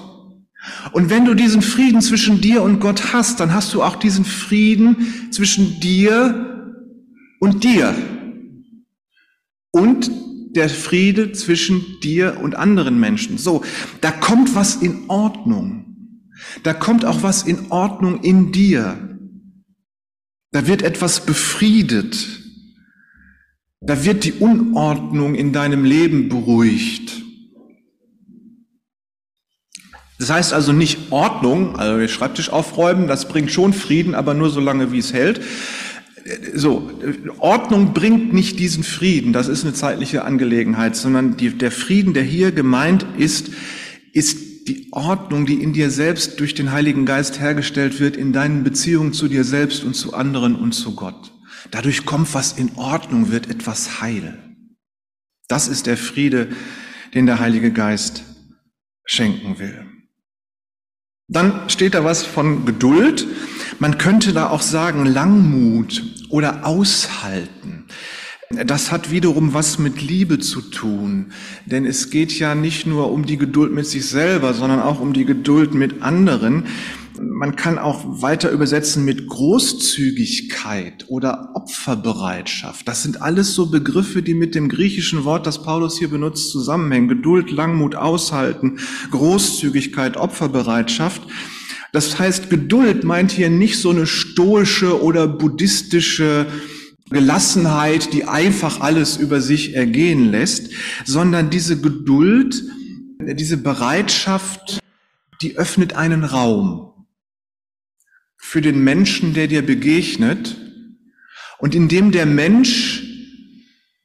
Und 0.92 1.10
wenn 1.10 1.24
du 1.24 1.34
diesen 1.34 1.62
Frieden 1.62 2.02
zwischen 2.02 2.40
dir 2.40 2.62
und 2.62 2.80
Gott 2.80 3.12
hast, 3.12 3.40
dann 3.40 3.54
hast 3.54 3.72
du 3.74 3.82
auch 3.82 3.96
diesen 3.96 4.24
Frieden 4.24 5.30
zwischen 5.30 5.80
dir 5.80 6.76
und 7.40 7.64
dir. 7.64 7.94
Und 9.72 10.10
der 10.50 10.68
Friede 10.68 11.32
zwischen 11.32 12.00
dir 12.02 12.38
und 12.42 12.56
anderen 12.56 12.98
Menschen. 12.98 13.38
So, 13.38 13.62
da 14.00 14.10
kommt 14.10 14.54
was 14.54 14.76
in 14.76 15.08
Ordnung. 15.08 15.89
Da 16.62 16.74
kommt 16.74 17.04
auch 17.04 17.22
was 17.22 17.42
in 17.42 17.70
Ordnung 17.70 18.22
in 18.22 18.52
dir. 18.52 19.18
Da 20.52 20.66
wird 20.66 20.82
etwas 20.82 21.24
befriedet. 21.24 22.40
Da 23.80 24.04
wird 24.04 24.24
die 24.24 24.32
Unordnung 24.32 25.34
in 25.34 25.52
deinem 25.52 25.84
Leben 25.84 26.28
beruhigt. 26.28 27.22
Das 30.18 30.28
heißt 30.28 30.52
also 30.52 30.72
nicht 30.72 31.12
Ordnung, 31.12 31.76
also 31.76 31.98
den 31.98 32.08
Schreibtisch 32.08 32.50
aufräumen, 32.50 33.08
das 33.08 33.26
bringt 33.26 33.50
schon 33.50 33.72
Frieden, 33.72 34.14
aber 34.14 34.34
nur 34.34 34.50
so 34.50 34.60
lange, 34.60 34.92
wie 34.92 34.98
es 34.98 35.14
hält. 35.14 35.40
So, 36.54 36.90
Ordnung 37.38 37.94
bringt 37.94 38.34
nicht 38.34 38.58
diesen 38.58 38.84
Frieden, 38.84 39.32
das 39.32 39.48
ist 39.48 39.64
eine 39.64 39.72
zeitliche 39.72 40.24
Angelegenheit, 40.24 40.94
sondern 40.94 41.38
die, 41.38 41.56
der 41.56 41.70
Frieden, 41.70 42.12
der 42.12 42.22
hier 42.22 42.52
gemeint 42.52 43.06
ist, 43.16 43.50
ist 44.12 44.49
die 44.70 44.86
Ordnung, 44.92 45.46
die 45.46 45.62
in 45.64 45.72
dir 45.72 45.90
selbst 45.90 46.38
durch 46.38 46.54
den 46.54 46.70
Heiligen 46.70 47.04
Geist 47.04 47.40
hergestellt 47.40 47.98
wird, 47.98 48.16
in 48.16 48.32
deinen 48.32 48.62
Beziehungen 48.62 49.12
zu 49.12 49.26
dir 49.26 49.42
selbst 49.42 49.82
und 49.82 49.94
zu 49.94 50.14
anderen 50.14 50.54
und 50.54 50.72
zu 50.72 50.94
Gott. 50.94 51.32
Dadurch 51.72 52.06
kommt 52.06 52.32
was 52.34 52.52
in 52.52 52.76
Ordnung, 52.76 53.32
wird 53.32 53.50
etwas 53.50 54.00
heil. 54.00 54.38
Das 55.48 55.66
ist 55.66 55.86
der 55.86 55.96
Friede, 55.96 56.50
den 57.14 57.26
der 57.26 57.40
Heilige 57.40 57.72
Geist 57.72 58.22
schenken 59.04 59.58
will. 59.58 59.86
Dann 61.26 61.68
steht 61.68 61.94
da 61.94 62.04
was 62.04 62.22
von 62.22 62.64
Geduld. 62.64 63.26
Man 63.80 63.98
könnte 63.98 64.32
da 64.32 64.50
auch 64.50 64.62
sagen 64.62 65.04
Langmut 65.04 66.28
oder 66.28 66.64
Aushalten. 66.64 67.86
Das 68.52 68.90
hat 68.90 69.12
wiederum 69.12 69.54
was 69.54 69.78
mit 69.78 70.02
Liebe 70.02 70.40
zu 70.40 70.60
tun, 70.60 71.26
denn 71.66 71.86
es 71.86 72.10
geht 72.10 72.36
ja 72.36 72.56
nicht 72.56 72.84
nur 72.84 73.12
um 73.12 73.24
die 73.24 73.36
Geduld 73.36 73.72
mit 73.72 73.86
sich 73.86 74.06
selber, 74.06 74.54
sondern 74.54 74.80
auch 74.80 74.98
um 74.98 75.12
die 75.12 75.24
Geduld 75.24 75.72
mit 75.72 76.02
anderen. 76.02 76.64
Man 77.20 77.54
kann 77.54 77.78
auch 77.78 78.22
weiter 78.22 78.50
übersetzen 78.50 79.04
mit 79.04 79.28
Großzügigkeit 79.28 81.04
oder 81.06 81.50
Opferbereitschaft. 81.54 82.88
Das 82.88 83.04
sind 83.04 83.22
alles 83.22 83.54
so 83.54 83.70
Begriffe, 83.70 84.20
die 84.20 84.34
mit 84.34 84.56
dem 84.56 84.68
griechischen 84.68 85.22
Wort, 85.22 85.46
das 85.46 85.62
Paulus 85.62 85.96
hier 85.96 86.08
benutzt, 86.08 86.50
zusammenhängen. 86.50 87.06
Geduld, 87.06 87.52
Langmut, 87.52 87.94
Aushalten, 87.94 88.80
Großzügigkeit, 89.12 90.16
Opferbereitschaft. 90.16 91.22
Das 91.92 92.18
heißt, 92.18 92.50
Geduld 92.50 93.04
meint 93.04 93.30
hier 93.30 93.48
nicht 93.48 93.78
so 93.78 93.90
eine 93.90 94.08
stoische 94.08 95.00
oder 95.00 95.28
buddhistische 95.28 96.46
Gelassenheit, 97.10 98.12
die 98.12 98.24
einfach 98.24 98.80
alles 98.80 99.16
über 99.16 99.40
sich 99.40 99.74
ergehen 99.74 100.30
lässt, 100.30 100.70
sondern 101.04 101.50
diese 101.50 101.80
Geduld, 101.80 102.62
diese 103.18 103.56
Bereitschaft, 103.56 104.80
die 105.42 105.56
öffnet 105.56 105.94
einen 105.94 106.24
Raum 106.24 107.06
für 108.36 108.60
den 108.60 108.82
Menschen, 108.82 109.34
der 109.34 109.48
dir 109.48 109.62
begegnet 109.62 110.56
und 111.58 111.74
in 111.74 111.88
dem 111.88 112.10
der 112.10 112.26
Mensch 112.26 113.02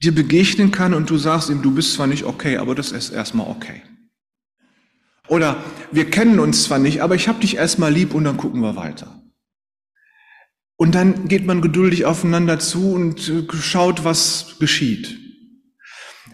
dir 0.04 0.14
begegnen 0.14 0.72
kann 0.72 0.94
und 0.94 1.10
du 1.10 1.18
sagst 1.18 1.50
ihm, 1.50 1.62
du 1.62 1.74
bist 1.74 1.94
zwar 1.94 2.08
nicht 2.08 2.26
okay, 2.26 2.58
aber 2.58 2.76
das 2.76 2.92
ist 2.92 3.12
erstmal 3.12 3.48
okay. 3.48 3.82
Oder 5.28 5.64
wir 5.92 6.10
kennen 6.10 6.40
uns 6.40 6.64
zwar 6.64 6.80
nicht, 6.80 7.02
aber 7.02 7.16
ich 7.16 7.28
habe 7.28 7.40
dich 7.40 7.56
erstmal 7.56 7.92
lieb 7.92 8.14
und 8.14 8.26
dann 8.26 8.38
gucken 8.38 8.62
wir 8.62 8.76
weiter. 8.76 9.25
Und 10.78 10.94
dann 10.94 11.28
geht 11.28 11.46
man 11.46 11.62
geduldig 11.62 12.06
aufeinander 12.06 12.60
zu 12.60 12.92
und 12.92 13.30
äh, 13.30 13.56
schaut, 13.56 14.04
was 14.04 14.58
geschieht. 14.60 15.20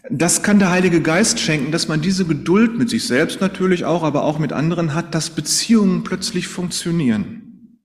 Das 0.10 0.42
kann 0.42 0.60
der 0.60 0.72
Heilige 0.72 1.02
Geist 1.02 1.40
schenken, 1.40 1.72
dass 1.72 1.88
man 1.88 2.02
diese 2.02 2.26
Geduld 2.26 2.78
mit 2.78 2.90
sich 2.90 3.06
selbst 3.06 3.40
natürlich 3.40 3.86
auch, 3.86 4.04
aber 4.04 4.24
auch 4.24 4.40
mit 4.40 4.52
anderen 4.52 4.94
hat, 4.94 5.14
dass 5.14 5.30
Beziehungen 5.30 6.04
plötzlich 6.04 6.48
funktionieren. 6.48 7.78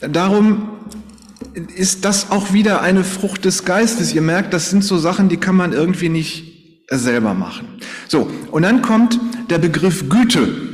Darum 0.00 0.80
ist 1.76 2.04
das 2.04 2.30
auch 2.30 2.52
wieder 2.52 2.82
eine 2.82 3.04
Frucht 3.04 3.44
des 3.44 3.64
Geistes. 3.64 4.14
Ihr 4.14 4.22
merkt, 4.22 4.52
das 4.52 4.70
sind 4.70 4.84
so 4.84 4.96
Sachen, 4.98 5.28
die 5.28 5.36
kann 5.36 5.56
man 5.56 5.72
irgendwie 5.72 6.08
nicht 6.08 6.86
selber 6.90 7.34
machen. 7.34 7.68
So, 8.08 8.30
und 8.50 8.62
dann 8.62 8.80
kommt 8.80 9.20
der 9.50 9.58
Begriff 9.58 10.08
Güte. 10.08 10.67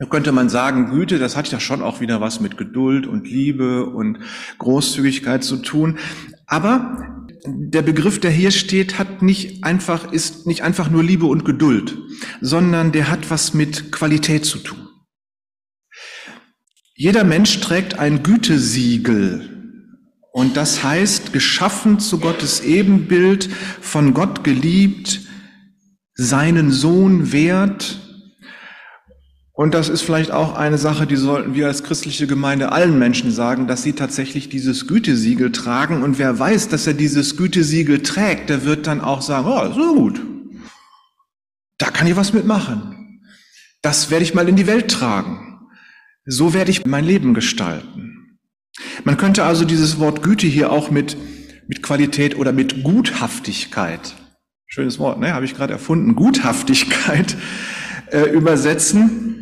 Da 0.00 0.06
könnte 0.06 0.32
man 0.32 0.48
sagen, 0.48 0.86
Güte, 0.86 1.18
das 1.18 1.36
hat 1.36 1.52
ja 1.52 1.60
schon 1.60 1.82
auch 1.82 2.00
wieder 2.00 2.22
was 2.22 2.40
mit 2.40 2.56
Geduld 2.56 3.06
und 3.06 3.28
Liebe 3.28 3.84
und 3.84 4.18
Großzügigkeit 4.56 5.44
zu 5.44 5.58
tun. 5.58 5.98
Aber 6.46 7.26
der 7.44 7.82
Begriff, 7.82 8.18
der 8.18 8.30
hier 8.30 8.50
steht, 8.50 8.98
hat 8.98 9.20
nicht 9.20 9.62
einfach, 9.62 10.10
ist 10.10 10.46
nicht 10.46 10.62
einfach 10.62 10.90
nur 10.90 11.04
Liebe 11.04 11.26
und 11.26 11.44
Geduld, 11.44 11.98
sondern 12.40 12.92
der 12.92 13.10
hat 13.10 13.30
was 13.30 13.52
mit 13.52 13.92
Qualität 13.92 14.46
zu 14.46 14.58
tun. 14.60 14.88
Jeder 16.94 17.24
Mensch 17.24 17.60
trägt 17.60 17.98
ein 17.98 18.22
Gütesiegel. 18.22 19.50
Und 20.32 20.56
das 20.56 20.82
heißt, 20.82 21.34
geschaffen 21.34 21.98
zu 21.98 22.20
Gottes 22.20 22.62
Ebenbild, 22.62 23.50
von 23.82 24.14
Gott 24.14 24.44
geliebt, 24.44 25.20
seinen 26.14 26.72
Sohn 26.72 27.32
wert. 27.32 28.09
Und 29.60 29.74
das 29.74 29.90
ist 29.90 30.00
vielleicht 30.00 30.30
auch 30.30 30.56
eine 30.56 30.78
Sache, 30.78 31.06
die 31.06 31.16
sollten 31.16 31.54
wir 31.54 31.66
als 31.66 31.82
christliche 31.82 32.26
Gemeinde 32.26 32.72
allen 32.72 32.98
Menschen 32.98 33.30
sagen, 33.30 33.66
dass 33.66 33.82
sie 33.82 33.92
tatsächlich 33.92 34.48
dieses 34.48 34.86
Gütesiegel 34.86 35.52
tragen. 35.52 36.02
Und 36.02 36.18
wer 36.18 36.38
weiß, 36.38 36.68
dass 36.68 36.86
er 36.86 36.94
dieses 36.94 37.36
Gütesiegel 37.36 38.02
trägt, 38.02 38.48
der 38.48 38.64
wird 38.64 38.86
dann 38.86 39.02
auch 39.02 39.20
sagen, 39.20 39.46
oh, 39.46 39.70
so 39.74 39.94
gut. 39.94 40.22
Da 41.76 41.90
kann 41.90 42.06
ich 42.06 42.16
was 42.16 42.32
mitmachen. 42.32 43.20
Das 43.82 44.10
werde 44.10 44.24
ich 44.24 44.32
mal 44.32 44.48
in 44.48 44.56
die 44.56 44.66
Welt 44.66 44.90
tragen. 44.90 45.60
So 46.24 46.54
werde 46.54 46.70
ich 46.70 46.86
mein 46.86 47.04
Leben 47.04 47.34
gestalten. 47.34 48.38
Man 49.04 49.18
könnte 49.18 49.44
also 49.44 49.66
dieses 49.66 49.98
Wort 49.98 50.22
Güte 50.22 50.46
hier 50.46 50.72
auch 50.72 50.90
mit, 50.90 51.18
mit 51.68 51.82
Qualität 51.82 52.34
oder 52.38 52.52
mit 52.52 52.82
Guthaftigkeit, 52.82 54.14
schönes 54.66 54.98
Wort, 54.98 55.20
ne, 55.20 55.34
habe 55.34 55.44
ich 55.44 55.54
gerade 55.54 55.74
erfunden, 55.74 56.16
Guthaftigkeit 56.16 57.36
äh, 58.10 58.22
übersetzen. 58.30 59.39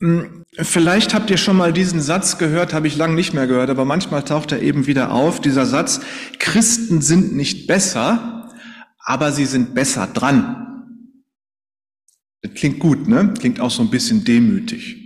Hm, 0.00 0.44
vielleicht 0.54 1.14
habt 1.14 1.30
ihr 1.30 1.36
schon 1.36 1.56
mal 1.56 1.72
diesen 1.72 2.00
Satz 2.00 2.38
gehört, 2.38 2.72
habe 2.72 2.86
ich 2.86 2.96
lange 2.96 3.14
nicht 3.14 3.34
mehr 3.34 3.46
gehört, 3.46 3.70
aber 3.70 3.84
manchmal 3.84 4.24
taucht 4.24 4.52
er 4.52 4.62
eben 4.62 4.86
wieder 4.86 5.12
auf, 5.12 5.40
dieser 5.40 5.66
Satz, 5.66 6.00
Christen 6.38 7.02
sind 7.02 7.34
nicht 7.34 7.66
besser, 7.66 8.50
aber 8.98 9.30
sie 9.32 9.44
sind 9.44 9.74
besser 9.74 10.06
dran. 10.06 10.66
Das 12.42 12.54
klingt 12.54 12.78
gut, 12.78 13.06
ne? 13.06 13.34
Klingt 13.38 13.60
auch 13.60 13.70
so 13.70 13.82
ein 13.82 13.90
bisschen 13.90 14.24
demütig. 14.24 14.96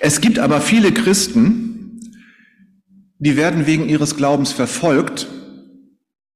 Es 0.00 0.20
gibt 0.20 0.40
aber 0.40 0.60
viele 0.60 0.92
Christen, 0.92 2.00
die 3.18 3.36
werden 3.36 3.66
wegen 3.66 3.88
ihres 3.88 4.16
Glaubens 4.16 4.50
verfolgt 4.50 5.28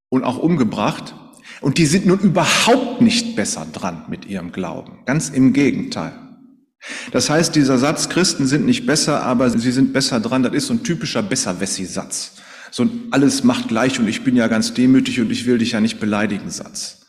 und 0.09 0.23
auch 0.23 0.39
umgebracht. 0.39 1.17
Und 1.61 1.79
die 1.79 1.87
sind 1.87 2.07
nun 2.07 2.19
überhaupt 2.19 3.01
nicht 3.01 3.37
besser 3.37 3.67
dran 3.73 4.05
mit 4.09 4.27
ihrem 4.27 4.53
Glauben. 4.53 4.99
Ganz 5.07 5.31
im 5.31 5.53
Gegenteil. 5.53 6.13
Das 7.13 7.31
heißt, 7.31 7.55
dieser 7.55 7.79
Satz, 7.79 8.09
Christen 8.09 8.47
sind 8.47 8.67
nicht 8.67 8.87
besser, 8.87 9.23
aber 9.23 9.51
sie 9.51 9.73
sind 9.73 9.93
besser 9.93 10.21
dran, 10.21 10.43
das 10.43 10.55
ist 10.55 10.67
so 10.67 10.75
ein 10.75 10.83
typischer 10.85 11.23
Besserwessi-Satz. 11.23 12.37
So 12.71 12.85
ein 12.85 13.09
alles 13.11 13.43
macht 13.45 13.69
gleich 13.69 13.99
und 13.99 14.09
ich 14.09 14.23
bin 14.23 14.37
ja 14.37 14.49
ganz 14.49 14.75
demütig 14.75 15.21
und 15.21 15.31
ich 15.31 15.47
will 15.47 15.59
dich 15.59 15.73
ja 15.73 15.81
nicht 15.81 15.99
beleidigen 15.99 16.51
Satz. 16.51 17.07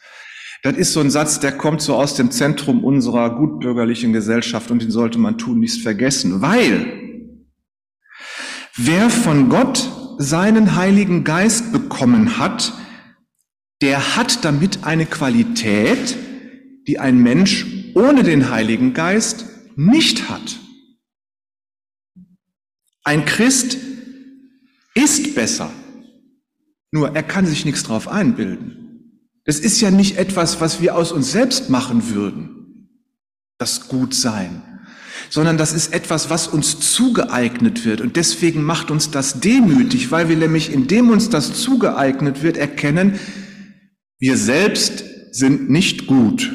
Das 0.64 0.76
ist 0.76 0.94
so 0.94 1.02
ein 1.02 1.12
Satz, 1.12 1.40
der 1.40 1.52
kommt 1.52 1.82
so 1.82 1.96
aus 1.96 2.16
dem 2.16 2.32
Zentrum 2.32 2.84
unserer 2.84 3.36
gutbürgerlichen 3.36 4.14
Gesellschaft 4.14 4.72
und 4.72 4.82
den 4.82 4.92
sollte 4.92 5.20
man 5.20 5.38
tun, 5.38 5.60
nicht 5.60 5.82
vergessen, 5.82 6.42
weil 6.42 6.88
wer 8.76 9.10
von 9.10 9.50
Gott 9.50 9.92
seinen 10.18 10.76
Heiligen 10.76 11.24
Geist 11.24 11.72
bekommen 11.72 12.40
hat, 12.40 12.74
der 13.82 14.16
hat 14.16 14.44
damit 14.44 14.84
eine 14.84 15.06
Qualität, 15.06 16.18
die 16.88 17.00
ein 17.00 17.20
Mensch 17.20 17.66
ohne 17.94 18.24
den 18.24 18.50
Heiligen 18.50 18.94
Geist 18.94 19.46
nicht 19.76 20.30
hat. 20.30 20.60
Ein 23.04 23.26
Christ 23.26 23.78
ist 24.94 25.36
besser, 25.36 25.72
nur 26.92 27.16
er 27.16 27.24
kann 27.24 27.46
sich 27.46 27.66
nichts 27.66 27.84
drauf 27.84 28.08
einbilden. 28.08 28.88
Das 29.46 29.60
ist 29.60 29.80
ja 29.80 29.92
nicht 29.92 30.18
etwas, 30.18 30.60
was 30.60 30.82
wir 30.82 30.96
aus 30.96 31.12
uns 31.12 31.32
selbst 31.32 31.70
machen 31.70 32.10
würden, 32.10 32.90
das 33.58 33.88
Gutsein, 33.88 34.62
sondern 35.30 35.58
das 35.58 35.72
ist 35.72 35.94
etwas, 35.94 36.30
was 36.30 36.48
uns 36.48 36.80
zugeeignet 36.94 37.86
wird. 37.86 38.02
Und 38.02 38.18
deswegen 38.18 38.64
macht 38.64 38.92
uns 38.92 39.10
das 39.10 39.40
demütig, 39.40 40.12
weil 40.12 40.28
wir 40.28 40.36
nämlich, 40.36 40.74
indem 40.74 41.10
uns 41.10 41.30
das 41.30 41.54
zugeeignet 41.54 42.44
wird, 42.44 42.58
erkennen, 42.58 43.20
wir 44.20 44.38
selbst 44.38 45.04
sind 45.32 45.70
nicht 45.70 46.08
gut, 46.08 46.52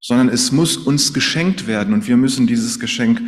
sondern 0.00 0.28
es 0.28 0.52
muss 0.52 0.76
uns 0.76 1.12
geschenkt 1.12 1.66
werden 1.66 1.94
und 1.94 2.06
wir 2.08 2.16
müssen 2.16 2.46
dieses 2.46 2.80
Geschenk 2.80 3.20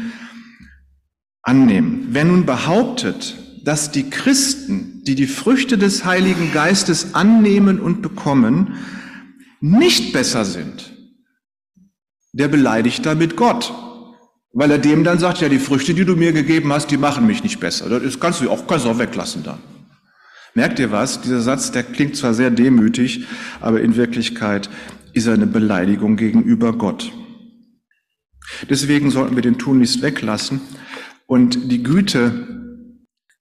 annehmen. 1.43 2.09
Wer 2.11 2.25
nun 2.25 2.47
behauptet, 2.47 3.37
dass 3.65 3.91
die 3.91 4.11
Christen, 4.11 5.03
die 5.05 5.15
die 5.15 5.27
Früchte 5.27 5.79
des 5.79 6.05
Heiligen 6.05 6.53
Geistes 6.53 7.15
annehmen 7.15 7.81
und 7.81 8.03
bekommen, 8.03 8.75
nicht 9.61 10.12
besser 10.12 10.45
sind, 10.45 10.93
der 12.33 12.49
beleidigt 12.49 13.05
damit 13.05 13.37
Gott. 13.37 13.73
Weil 14.53 14.71
er 14.71 14.79
dem 14.79 15.05
dann 15.05 15.19
sagt, 15.19 15.41
ja, 15.41 15.49
die 15.49 15.59
Früchte, 15.59 15.95
die 15.95 16.05
du 16.05 16.17
mir 16.17 16.33
gegeben 16.33 16.73
hast, 16.73 16.91
die 16.91 16.97
machen 16.97 17.27
mich 17.27 17.43
nicht 17.43 17.61
besser. 17.61 18.00
Das 18.00 18.19
kannst 18.19 18.41
du 18.41 18.50
auch, 18.50 18.67
kannst 18.67 18.87
du 18.87 18.91
auch 18.91 18.99
weglassen 18.99 19.43
dann. 19.45 19.59
Merkt 20.55 20.78
ihr 20.78 20.90
was? 20.90 21.21
Dieser 21.21 21.40
Satz, 21.40 21.71
der 21.71 21.83
klingt 21.83 22.17
zwar 22.17 22.35
sehr 22.35 22.50
demütig, 22.50 23.26
aber 23.61 23.81
in 23.81 23.97
Wirklichkeit 23.97 24.69
ist 25.12 25.26
er 25.26 25.35
eine 25.35 25.47
Beleidigung 25.47 26.17
gegenüber 26.17 26.73
Gott. 26.73 27.12
Deswegen 28.69 29.11
sollten 29.11 29.37
wir 29.37 29.42
den 29.42 29.59
tunlichst 29.59 30.03
weglassen 30.03 30.61
und 31.27 31.70
die 31.70 31.83
Güte 31.83 32.59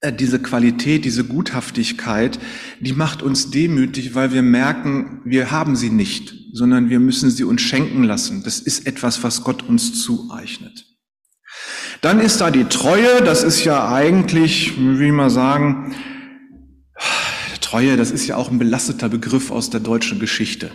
äh, 0.00 0.12
diese 0.12 0.38
Qualität, 0.38 1.04
diese 1.04 1.24
Guthaftigkeit, 1.24 2.38
die 2.78 2.92
macht 2.92 3.20
uns 3.22 3.50
demütig, 3.50 4.14
weil 4.14 4.32
wir 4.32 4.42
merken, 4.42 5.20
wir 5.24 5.50
haben 5.50 5.74
sie 5.74 5.90
nicht, 5.90 6.34
sondern 6.52 6.88
wir 6.88 7.00
müssen 7.00 7.30
sie 7.30 7.42
uns 7.42 7.62
schenken 7.62 8.04
lassen. 8.04 8.44
Das 8.44 8.60
ist 8.60 8.86
etwas, 8.86 9.24
was 9.24 9.42
Gott 9.42 9.64
uns 9.64 10.00
zueignet. 10.00 10.84
Dann 12.00 12.20
ist 12.20 12.40
da 12.40 12.52
die 12.52 12.66
Treue, 12.66 13.22
das 13.24 13.42
ist 13.42 13.64
ja 13.64 13.92
eigentlich, 13.92 14.74
wie 14.78 15.10
man 15.10 15.30
sagen, 15.30 15.96
Treue, 17.68 17.98
das 17.98 18.10
ist 18.10 18.26
ja 18.26 18.36
auch 18.36 18.50
ein 18.50 18.58
belasteter 18.58 19.10
Begriff 19.10 19.50
aus 19.50 19.68
der 19.68 19.80
deutschen 19.80 20.18
Geschichte. 20.18 20.70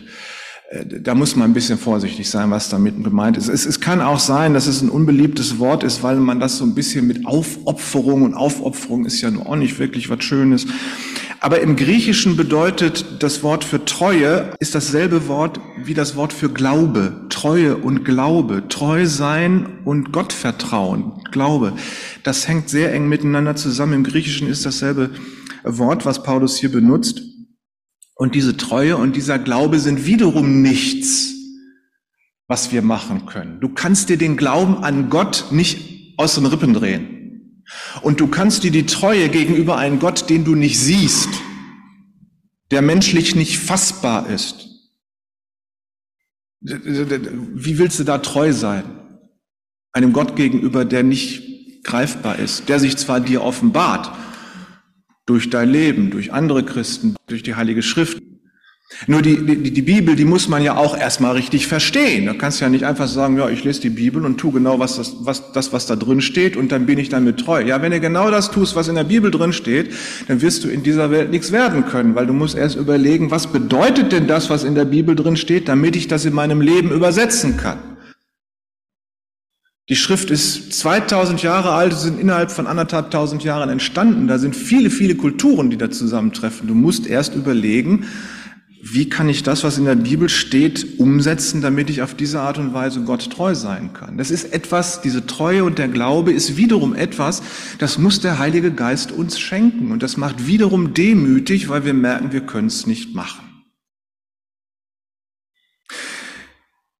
Äh, 0.70 0.86
da 1.02 1.16
muss 1.16 1.36
man 1.36 1.50
ein 1.50 1.54
bisschen 1.56 1.80
vorsichtig 1.80 2.30
sein, 2.30 2.52
was 2.52 2.70
damit 2.70 3.04
gemeint 3.04 3.36
ist. 3.36 3.48
Es, 3.48 3.66
es, 3.66 3.80
kann 3.80 4.00
auch 4.00 4.20
sein, 4.20 4.54
dass 4.54 4.68
es 4.68 4.84
ein 4.84 4.90
unbeliebtes 4.90 5.58
Wort 5.58 5.84
ist, 5.84 6.04
weil 6.04 6.18
man 6.18 6.40
das 6.40 6.58
so 6.58 6.66
ein 6.66 6.76
bisschen 6.76 7.08
mit 7.08 7.26
Aufopferung 7.26 8.22
und 8.22 8.36
Aufopferung 8.36 9.06
ist 9.06 9.20
ja 9.22 9.32
nur 9.32 9.48
auch 9.48 9.56
nicht 9.56 9.80
wirklich 9.80 10.12
was 10.12 10.24
Schönes. 10.24 10.68
Aber 11.40 11.62
im 11.62 11.76
Griechischen 11.76 12.38
bedeutet 12.38 13.24
das 13.24 13.42
Wort 13.42 13.64
für 13.64 13.84
Treue 13.84 14.52
ist 14.60 14.76
dasselbe 14.76 15.28
Wort 15.28 15.60
wie 15.84 15.96
das 15.96 16.16
Wort 16.16 16.32
für 16.32 16.50
Glaube. 16.50 17.26
Treue 17.30 17.76
und 17.76 18.06
Glaube. 18.06 18.68
Treu 18.70 19.08
sein 19.08 19.80
und 19.84 20.12
Gottvertrauen. 20.12 21.14
Glaube. 21.32 21.74
Das 22.22 22.48
hängt 22.48 22.70
sehr 22.70 22.94
eng 22.94 23.10
miteinander 23.10 23.56
zusammen. 23.56 23.94
Im 23.94 24.04
Griechischen 24.04 24.48
ist 24.48 24.64
dasselbe 24.64 25.10
Wort, 25.64 26.06
was 26.06 26.24
Paulus 26.24 26.58
hier 26.58 26.72
benutzt. 26.72 27.22
Und 28.16 28.36
diese 28.36 28.58
Treue 28.58 28.98
und 28.98 29.16
dieser 29.16 29.40
Glaube 29.40 29.80
sind 29.80 30.06
wiederum 30.06 30.62
nichts, 30.62 31.34
was 32.48 32.72
wir 32.72 32.82
machen 32.82 33.26
können. 33.26 33.60
Du 33.60 33.70
kannst 33.70 34.10
dir 34.10 34.18
den 34.18 34.38
Glauben 34.38 34.84
an 34.84 35.10
Gott 35.10 35.48
nicht 35.52 36.16
aus 36.18 36.36
den 36.36 36.46
Rippen 36.46 36.74
drehen. 36.74 37.64
Und 38.02 38.20
du 38.20 38.28
kannst 38.28 38.64
dir 38.64 38.72
die 38.72 38.86
Treue 38.86 39.30
gegenüber 39.30 39.78
einem 39.78 40.00
Gott, 40.00 40.30
den 40.30 40.44
du 40.44 40.56
nicht 40.56 40.80
siehst, 40.80 41.30
der 42.72 42.82
menschlich 42.82 43.36
nicht 43.36 43.60
fassbar 43.60 44.30
ist. 44.30 44.70
Wie 46.62 47.78
willst 47.78 48.00
du 48.00 48.04
da 48.04 48.20
treu 48.20 48.54
sein? 48.54 48.84
Einem 49.92 50.14
Gott 50.14 50.36
gegenüber, 50.36 50.86
der 50.86 51.04
nicht 51.04 51.84
greifbar 51.84 52.40
ist, 52.40 52.70
der 52.70 52.80
sich 52.80 52.98
zwar 52.98 53.20
dir 53.20 53.44
offenbart, 53.44 54.12
durch 55.26 55.50
dein 55.50 55.70
Leben, 55.70 56.12
durch 56.12 56.34
andere 56.34 56.64
Christen, 56.64 57.16
durch 57.28 57.44
die 57.44 57.56
Heilige 57.56 57.82
Schrift. 57.82 58.22
Nur 59.08 59.22
die, 59.22 59.44
die, 59.44 59.72
die 59.72 59.82
Bibel, 59.82 60.16
die 60.16 60.26
muss 60.26 60.48
man 60.48 60.64
ja 60.64 60.76
auch 60.76 60.96
erstmal 60.96 61.34
richtig 61.34 61.68
verstehen. 61.68 62.28
Da 62.28 62.34
kannst 62.34 62.60
du 62.60 62.66
ja 62.66 62.70
nicht 62.70 62.84
einfach 62.84 63.08
sagen, 63.08 63.38
ja, 63.38 63.50
ich 63.50 63.64
lese 63.64 63.82
die 63.82 63.90
Bibel 63.90 64.24
und 64.24 64.38
tu 64.38 64.52
genau 64.52 64.78
was 64.80 64.98
das, 64.98 65.16
was, 65.22 65.52
das, 65.52 65.74
was 65.74 65.88
da 65.88 65.96
drin 65.96 66.22
steht 66.22 66.56
und 66.56 66.72
dann 66.72 66.86
bin 66.86 67.00
ich 67.00 67.10
damit 67.10 67.40
treu. 67.40 67.64
Ja, 67.64 67.82
wenn 67.82 67.92
du 67.92 68.00
genau 68.00 68.30
das 68.30 68.52
tust, 68.52 68.76
was 68.76 68.88
in 68.88 68.96
der 68.96 69.04
Bibel 69.04 69.32
drin 69.32 69.52
steht, 69.52 69.92
dann 70.28 70.42
wirst 70.42 70.64
du 70.64 70.70
in 70.70 70.84
dieser 70.84 71.10
Welt 71.10 71.32
nichts 71.32 71.52
werden 71.52 71.86
können, 71.86 72.14
weil 72.14 72.28
du 72.28 72.34
musst 72.34 72.56
erst 72.56 72.76
überlegen, 72.76 73.32
was 73.32 73.48
bedeutet 73.48 74.12
denn 74.12 74.28
das, 74.28 74.50
was 74.50 74.64
in 74.64 74.76
der 74.76 74.86
Bibel 74.86 75.16
drin 75.16 75.38
steht, 75.38 75.68
damit 75.68 75.96
ich 75.96 76.08
das 76.08 76.26
in 76.26 76.34
meinem 76.34 76.62
Leben 76.62 76.92
übersetzen 76.92 77.58
kann. 77.58 77.80
Die 79.90 79.98
Schrift 79.98 80.32
ist 80.32 80.72
2000 80.74 81.44
Jahre 81.44 81.72
alt, 81.72 81.94
sind 81.94 82.18
innerhalb 82.18 82.52
von 82.52 82.68
anderthalb 82.68 83.12
tausend 83.12 83.44
Jahren 83.44 83.70
entstanden. 83.70 84.28
Da 84.28 84.38
sind 84.38 84.56
viele, 84.56 84.90
viele 84.90 85.16
Kulturen, 85.16 85.70
die 85.70 85.78
da 85.78 85.92
zusammentreffen. 85.92 86.68
Du 86.68 86.74
musst 86.74 87.06
erst 87.06 87.36
überlegen, 87.36 88.06
wie 88.86 89.10
kann 89.10 89.28
ich 89.28 89.44
das, 89.44 89.64
was 89.64 89.78
in 89.78 89.86
der 89.86 89.96
Bibel 89.96 90.30
steht, 90.30 91.00
umsetzen, 91.00 91.62
damit 91.62 91.90
ich 91.90 92.02
auf 92.02 92.16
diese 92.16 92.40
Art 92.42 92.58
und 92.58 92.74
Weise 92.74 93.02
Gott 93.02 93.30
treu 93.30 93.56
sein 93.56 93.92
kann. 93.94 94.18
Das 94.18 94.32
ist 94.32 94.54
etwas, 94.54 95.02
diese 95.02 95.26
Treue 95.26 95.66
und 95.66 95.80
der 95.80 95.90
Glaube 95.90 96.32
ist 96.32 96.56
wiederum 96.56 96.96
etwas, 96.96 97.42
das 97.80 97.98
muss 97.98 98.22
der 98.22 98.40
Heilige 98.40 98.72
Geist 98.72 99.12
uns 99.12 99.38
schenken. 99.38 99.92
Und 99.92 100.04
das 100.04 100.16
macht 100.16 100.48
wiederum 100.48 100.94
demütig, 100.94 101.68
weil 101.68 101.84
wir 101.84 101.94
merken, 101.94 102.32
wir 102.32 102.46
können 102.46 102.68
es 102.68 102.88
nicht 102.88 103.16
machen. 103.16 103.44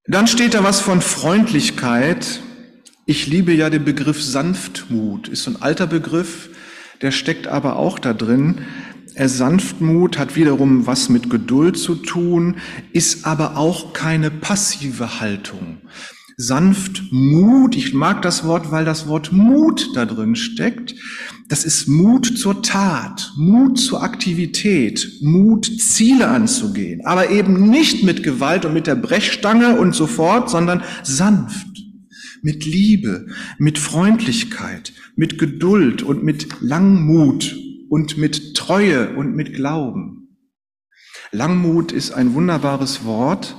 Dann 0.06 0.28
steht 0.28 0.54
da 0.54 0.64
was 0.66 0.82
von 0.82 1.02
Freundlichkeit. 1.02 2.42
Ich 3.06 3.28
liebe 3.28 3.52
ja 3.52 3.70
den 3.70 3.84
Begriff 3.84 4.24
Sanftmut, 4.24 5.28
ist 5.28 5.44
so 5.44 5.52
ein 5.52 5.62
alter 5.62 5.88
Begriff, 5.88 6.50
der 7.02 7.12
steckt 7.12 7.48
aber 7.48 7.76
auch 7.76 8.00
da 8.00 8.14
drin. 8.14 8.60
Er 9.14 9.28
Sanftmut 9.28 10.18
hat 10.18 10.38
wiederum 10.38 10.88
was 10.88 11.10
mit 11.10 11.30
Geduld 11.30 11.78
zu 11.78 11.96
tun, 11.96 12.56
ist 12.94 13.26
aber 13.26 13.58
auch 13.58 13.92
keine 13.92 14.32
passive 14.32 15.20
Haltung. 15.20 15.82
Sanftmut, 16.38 17.76
ich 17.76 17.94
mag 17.94 18.22
das 18.22 18.46
Wort, 18.46 18.72
weil 18.72 18.86
das 18.86 19.06
Wort 19.06 19.34
Mut 19.34 19.90
da 19.96 20.06
drin 20.06 20.38
steckt. 20.38 20.96
Das 21.50 21.66
ist 21.66 21.90
Mut 21.90 22.38
zur 22.38 22.64
Tat, 22.64 23.34
Mut 23.36 23.80
zur 23.80 24.02
Aktivität, 24.02 25.20
Mut, 25.22 25.66
Ziele 25.66 26.30
anzugehen, 26.30 27.06
aber 27.06 27.30
eben 27.32 27.70
nicht 27.70 28.04
mit 28.04 28.24
Gewalt 28.24 28.64
und 28.64 28.74
mit 28.74 28.88
der 28.88 28.96
Brechstange 28.96 29.78
und 29.78 29.94
so 29.94 30.08
fort, 30.08 30.50
sondern 30.50 30.84
sanft 31.04 31.73
mit 32.44 32.66
Liebe, 32.66 33.28
mit 33.58 33.80
Freundlichkeit, 33.80 34.94
mit 35.16 35.40
Geduld 35.40 36.04
und 36.04 36.24
mit 36.24 36.62
Langmut 36.62 37.58
und 37.90 38.18
mit 38.18 38.56
Treue 38.56 39.16
und 39.16 39.36
mit 39.36 39.54
Glauben. 39.54 40.38
Langmut 41.32 41.92
ist 41.92 42.12
ein 42.12 42.36
wunderbares 42.36 43.06
Wort 43.06 43.56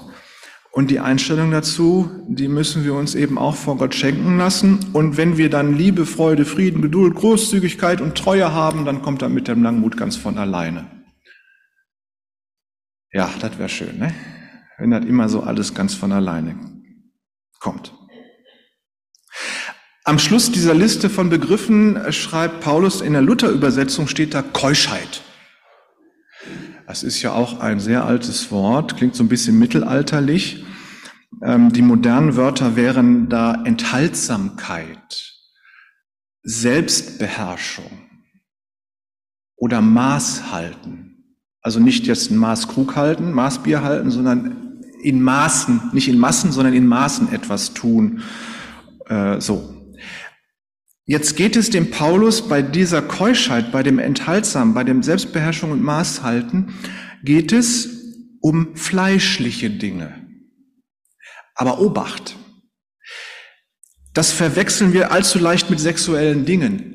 Und 0.75 0.91
die 0.91 0.99
Einstellung 0.99 1.53
dazu, 1.53 2.11
die 2.27 2.49
müssen 2.49 2.85
wir 2.85 2.95
uns 2.95 3.15
eben 3.15 3.39
auch 3.39 3.55
vor 3.55 3.77
Gott 3.77 3.95
schenken 3.95 4.39
lassen. 4.39 4.81
Und 4.93 5.17
wenn 5.17 5.39
wir 5.39 5.49
dann 5.49 5.79
Liebe, 5.79 6.05
Freude, 6.05 6.45
Frieden, 6.45 6.83
Geduld, 6.83 7.15
Großzügigkeit 7.15 8.01
und 8.01 8.19
Treue 8.19 8.53
haben, 8.53 8.85
dann 8.85 9.01
kommt 9.01 9.23
er 9.23 9.29
mit 9.29 9.47
dem 9.47 9.63
Langmut 9.63 9.97
ganz 9.97 10.17
von 10.17 10.37
alleine. 10.37 11.05
Ja, 13.13 13.31
das 13.41 13.57
wäre 13.57 13.69
schön, 13.69 13.99
ne? 13.99 14.13
Wenn 14.77 14.91
das 14.91 15.05
immer 15.05 15.29
so 15.29 15.43
alles 15.45 15.75
ganz 15.75 15.95
von 15.95 16.11
alleine 16.11 16.59
kommt. 17.61 17.95
Am 20.07 20.19
Schluss 20.19 20.53
dieser 20.53 20.75
Liste 20.75 21.09
von 21.09 21.31
Begriffen 21.31 22.13
schreibt 22.13 22.61
Paulus 22.61 23.01
in 23.01 23.15
der 23.15 23.23
Luther-Übersetzung 23.23 24.07
steht 24.07 24.35
da 24.35 24.43
Keuschheit. 24.43 25.23
Das 26.87 27.03
ist 27.03 27.23
ja 27.23 27.33
auch 27.33 27.61
ein 27.61 27.81
sehr 27.81 28.05
altes 28.05 28.51
Wort, 28.51 28.99
klingt 28.99 29.15
so 29.15 29.25
ein 29.25 29.31
bisschen 29.31 29.59
mittelalterlich. 29.59 30.63
Ähm, 31.43 31.73
die 31.73 31.81
modernen 31.81 32.37
Wörter 32.37 32.77
wären 32.77 33.31
da 33.31 33.65
Enthaltsamkeit, 33.65 35.33
Selbstbeherrschung 36.43 38.03
oder 39.57 39.81
Maß 39.81 40.53
halten. 40.53 41.39
Also 41.63 41.81
nicht 41.81 42.07
jetzt 42.07 42.31
ein 42.31 42.37
Maß 42.37 42.69
Krug 42.69 42.95
halten, 42.95 43.33
Maßbier 43.33 43.83
halten, 43.83 44.11
sondern 44.11 44.83
in 45.03 45.23
Maßen, 45.23 45.93
nicht 45.95 46.09
in 46.09 46.19
Massen, 46.19 46.53
sondern 46.53 46.75
in 46.75 46.87
Maßen 46.87 47.33
etwas 47.33 47.73
tun. 47.73 48.21
Äh, 49.07 49.41
so. 49.41 49.74
Jetzt 51.07 51.37
geht 51.37 51.57
es 51.57 51.69
dem 51.69 51.91
Paulus 51.91 52.49
bei 52.49 52.63
dieser 52.63 53.03
Keuschheit, 53.03 53.73
bei 53.73 53.83
dem 53.83 53.99
Enthaltsam, 53.99 54.73
bei 54.73 54.85
dem 54.85 55.03
Selbstbeherrschung 55.03 55.71
und 55.71 55.83
Maßhalten, 55.83 56.73
geht 57.23 57.53
es 57.53 57.89
um 58.41 58.75
fleischliche 58.75 59.71
Dinge. 59.71 60.15
Aber 61.55 61.81
Obacht. 61.81 62.37
Das 64.15 64.33
verwechseln 64.33 64.93
wir 64.93 65.13
allzu 65.13 65.39
leicht 65.39 65.71
mit 65.71 65.81
sexuellen 65.81 66.47
Dingen. 66.47 66.95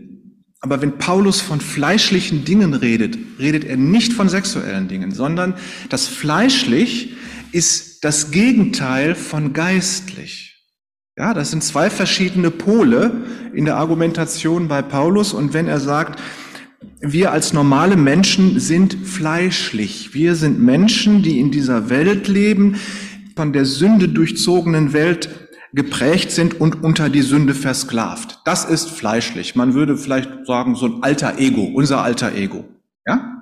Aber 0.61 0.81
wenn 0.81 0.97
Paulus 0.97 1.39
von 1.39 1.61
fleischlichen 1.61 2.43
Dingen 2.45 2.73
redet, 2.73 3.17
redet 3.39 3.63
er 3.63 3.77
nicht 3.77 4.13
von 4.13 4.27
sexuellen 4.27 4.87
Dingen, 4.87 5.11
sondern 5.11 5.55
das 5.89 6.07
fleischlich 6.07 7.13
ist 7.51 8.03
das 8.03 8.31
Gegenteil 8.31 9.15
von 9.15 9.53
geistlich. 9.53 10.48
Ja, 11.19 11.33
das 11.33 11.51
sind 11.51 11.65
zwei 11.65 11.89
verschiedene 11.89 12.49
Pole 12.49 13.11
in 13.53 13.65
der 13.65 13.75
Argumentation 13.75 14.69
bei 14.69 14.81
Paulus. 14.81 15.33
Und 15.33 15.53
wenn 15.53 15.67
er 15.67 15.81
sagt, 15.81 16.17
wir 17.01 17.33
als 17.33 17.51
normale 17.51 17.97
Menschen 17.97 18.57
sind 18.61 18.93
fleischlich. 18.93 20.13
Wir 20.13 20.35
sind 20.35 20.61
Menschen, 20.61 21.21
die 21.21 21.41
in 21.41 21.51
dieser 21.51 21.89
Welt 21.89 22.29
leben, 22.29 22.77
von 23.35 23.51
der 23.51 23.65
Sünde 23.65 24.07
durchzogenen 24.07 24.93
Welt 24.93 25.49
geprägt 25.73 26.31
sind 26.31 26.61
und 26.61 26.85
unter 26.85 27.09
die 27.09 27.21
Sünde 27.21 27.53
versklavt. 27.53 28.39
Das 28.45 28.63
ist 28.63 28.89
fleischlich. 28.89 29.57
Man 29.57 29.73
würde 29.73 29.97
vielleicht 29.97 30.45
sagen, 30.45 30.75
so 30.75 30.85
ein 30.85 31.03
alter 31.03 31.37
Ego, 31.37 31.63
unser 31.63 32.01
alter 32.01 32.33
Ego. 32.33 32.63
Ja? 33.05 33.38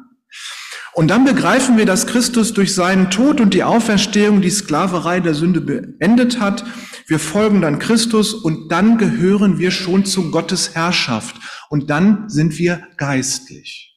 Und 0.98 1.10
dann 1.10 1.26
begreifen 1.26 1.78
wir, 1.78 1.86
dass 1.86 2.08
Christus 2.08 2.54
durch 2.54 2.74
seinen 2.74 3.12
Tod 3.12 3.40
und 3.40 3.54
die 3.54 3.64
Auferstehung 3.64 4.42
die 4.42 4.50
Sklaverei 4.50 5.20
der 5.20 5.36
Sünde 5.36 5.62
beendet 5.62 6.40
hat. 6.40 6.66
Wir 7.06 7.20
folgen 7.20 7.62
dann 7.62 7.78
Christus 7.78 8.34
und 8.34 8.72
dann 8.72 8.98
gehören 8.98 9.60
wir 9.60 9.70
schon 9.70 10.06
zu 10.06 10.32
Gottes 10.32 10.74
Herrschaft 10.74 11.36
und 11.70 11.92
dann 11.92 12.28
sind 12.30 12.58
wir 12.58 12.82
geistlich. 12.98 13.88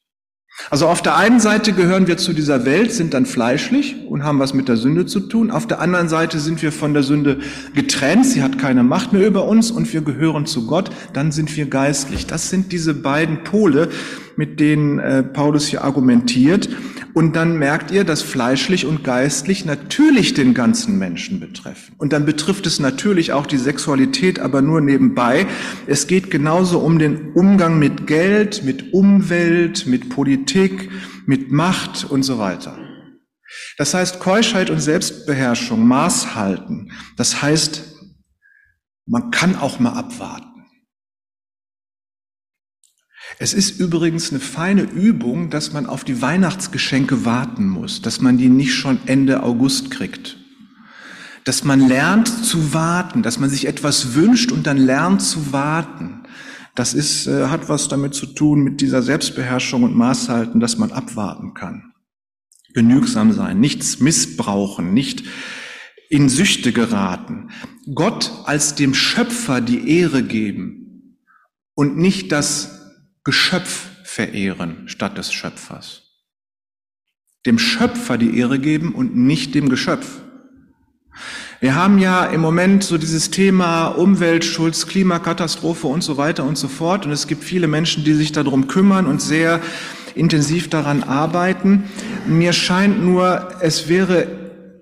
Also 0.69 0.87
auf 0.87 1.01
der 1.01 1.15
einen 1.17 1.39
Seite 1.39 1.73
gehören 1.73 2.05
wir 2.05 2.17
zu 2.17 2.33
dieser 2.33 2.65
Welt, 2.65 2.91
sind 2.91 3.15
dann 3.15 3.25
fleischlich 3.25 3.95
und 4.07 4.23
haben 4.23 4.37
was 4.37 4.53
mit 4.53 4.67
der 4.67 4.77
Sünde 4.77 5.07
zu 5.07 5.21
tun. 5.21 5.49
Auf 5.49 5.65
der 5.65 5.79
anderen 5.79 6.07
Seite 6.07 6.39
sind 6.39 6.61
wir 6.61 6.71
von 6.71 6.93
der 6.93 7.01
Sünde 7.01 7.39
getrennt, 7.73 8.27
sie 8.27 8.43
hat 8.43 8.59
keine 8.59 8.83
Macht 8.83 9.11
mehr 9.11 9.25
über 9.25 9.45
uns 9.45 9.71
und 9.71 9.91
wir 9.91 10.01
gehören 10.01 10.45
zu 10.45 10.67
Gott, 10.67 10.91
dann 11.13 11.31
sind 11.31 11.55
wir 11.57 11.65
geistlich. 11.65 12.27
Das 12.27 12.51
sind 12.51 12.71
diese 12.71 12.93
beiden 12.93 13.43
Pole, 13.43 13.89
mit 14.35 14.59
denen 14.59 14.99
äh, 14.99 15.23
Paulus 15.23 15.67
hier 15.67 15.83
argumentiert. 15.83 16.69
Und 17.13 17.35
dann 17.35 17.57
merkt 17.57 17.91
ihr, 17.91 18.03
dass 18.03 18.21
fleischlich 18.21 18.85
und 18.85 19.03
geistlich 19.03 19.65
natürlich 19.65 20.33
den 20.33 20.53
ganzen 20.53 20.97
Menschen 20.97 21.39
betreffen. 21.39 21.95
Und 21.97 22.13
dann 22.13 22.25
betrifft 22.25 22.65
es 22.65 22.79
natürlich 22.79 23.33
auch 23.33 23.45
die 23.45 23.57
Sexualität, 23.57 24.39
aber 24.39 24.61
nur 24.61 24.81
nebenbei. 24.81 25.45
Es 25.87 26.07
geht 26.07 26.31
genauso 26.31 26.79
um 26.79 26.99
den 26.99 27.33
Umgang 27.33 27.79
mit 27.79 28.07
Geld, 28.07 28.63
mit 28.63 28.93
Umwelt, 28.93 29.85
mit 29.87 30.09
Politik, 30.09 30.89
mit 31.25 31.51
Macht 31.51 32.09
und 32.09 32.23
so 32.23 32.39
weiter. 32.39 32.77
Das 33.77 33.93
heißt 33.93 34.19
Keuschheit 34.19 34.69
und 34.69 34.79
Selbstbeherrschung, 34.79 35.85
Maß 35.85 36.35
halten. 36.35 36.91
Das 37.17 37.41
heißt, 37.41 37.83
man 39.05 39.31
kann 39.31 39.55
auch 39.55 39.79
mal 39.79 39.93
abwarten. 39.93 40.50
Es 43.41 43.55
ist 43.55 43.79
übrigens 43.79 44.29
eine 44.29 44.39
feine 44.39 44.83
Übung, 44.83 45.49
dass 45.49 45.73
man 45.73 45.87
auf 45.87 46.03
die 46.03 46.21
Weihnachtsgeschenke 46.21 47.25
warten 47.25 47.67
muss, 47.67 47.99
dass 48.03 48.21
man 48.21 48.37
die 48.37 48.49
nicht 48.49 48.75
schon 48.75 48.99
Ende 49.07 49.41
August 49.41 49.89
kriegt. 49.89 50.37
Dass 51.43 51.63
man 51.63 51.87
lernt 51.87 52.27
zu 52.27 52.75
warten, 52.75 53.23
dass 53.23 53.39
man 53.39 53.49
sich 53.49 53.65
etwas 53.65 54.13
wünscht 54.13 54.51
und 54.51 54.67
dann 54.67 54.77
lernt 54.77 55.23
zu 55.23 55.51
warten. 55.51 56.21
Das 56.75 56.93
ist, 56.93 57.25
äh, 57.25 57.47
hat 57.47 57.67
was 57.67 57.87
damit 57.87 58.13
zu 58.13 58.27
tun 58.27 58.61
mit 58.61 58.79
dieser 58.79 59.01
Selbstbeherrschung 59.01 59.81
und 59.81 59.95
Maßhalten, 59.95 60.59
dass 60.59 60.77
man 60.77 60.91
abwarten 60.91 61.55
kann. 61.55 61.93
Genügsam 62.75 63.31
sein, 63.31 63.59
nichts 63.59 63.99
missbrauchen, 63.99 64.93
nicht 64.93 65.23
in 66.11 66.29
Süchte 66.29 66.73
geraten. 66.73 67.49
Gott 67.95 68.31
als 68.45 68.75
dem 68.75 68.93
Schöpfer 68.93 69.61
die 69.61 69.97
Ehre 69.97 70.21
geben 70.21 71.17
und 71.73 71.97
nicht 71.97 72.31
das 72.31 72.80
Geschöpf 73.23 73.89
verehren 74.03 74.83
statt 74.87 75.17
des 75.17 75.31
Schöpfers. 75.31 76.01
Dem 77.45 77.59
Schöpfer 77.59 78.17
die 78.17 78.37
Ehre 78.37 78.57
geben 78.57 78.95
und 78.95 79.15
nicht 79.15 79.53
dem 79.53 79.69
Geschöpf. 79.69 80.21
Wir 81.59 81.75
haben 81.75 81.99
ja 81.99 82.25
im 82.25 82.41
Moment 82.41 82.83
so 82.83 82.97
dieses 82.97 83.29
Thema 83.29 83.89
Umweltschutz, 83.89 84.87
Klimakatastrophe 84.87 85.85
und 85.85 86.01
so 86.01 86.17
weiter 86.17 86.43
und 86.43 86.57
so 86.57 86.67
fort. 86.67 87.05
Und 87.05 87.11
es 87.11 87.27
gibt 87.27 87.43
viele 87.43 87.67
Menschen, 87.67 88.03
die 88.03 88.13
sich 88.13 88.31
darum 88.31 88.67
kümmern 88.67 89.05
und 89.05 89.21
sehr 89.21 89.61
intensiv 90.15 90.69
daran 90.71 91.03
arbeiten. 91.03 91.83
Mir 92.25 92.53
scheint 92.53 93.03
nur, 93.03 93.49
es 93.61 93.87
wäre 93.87 94.27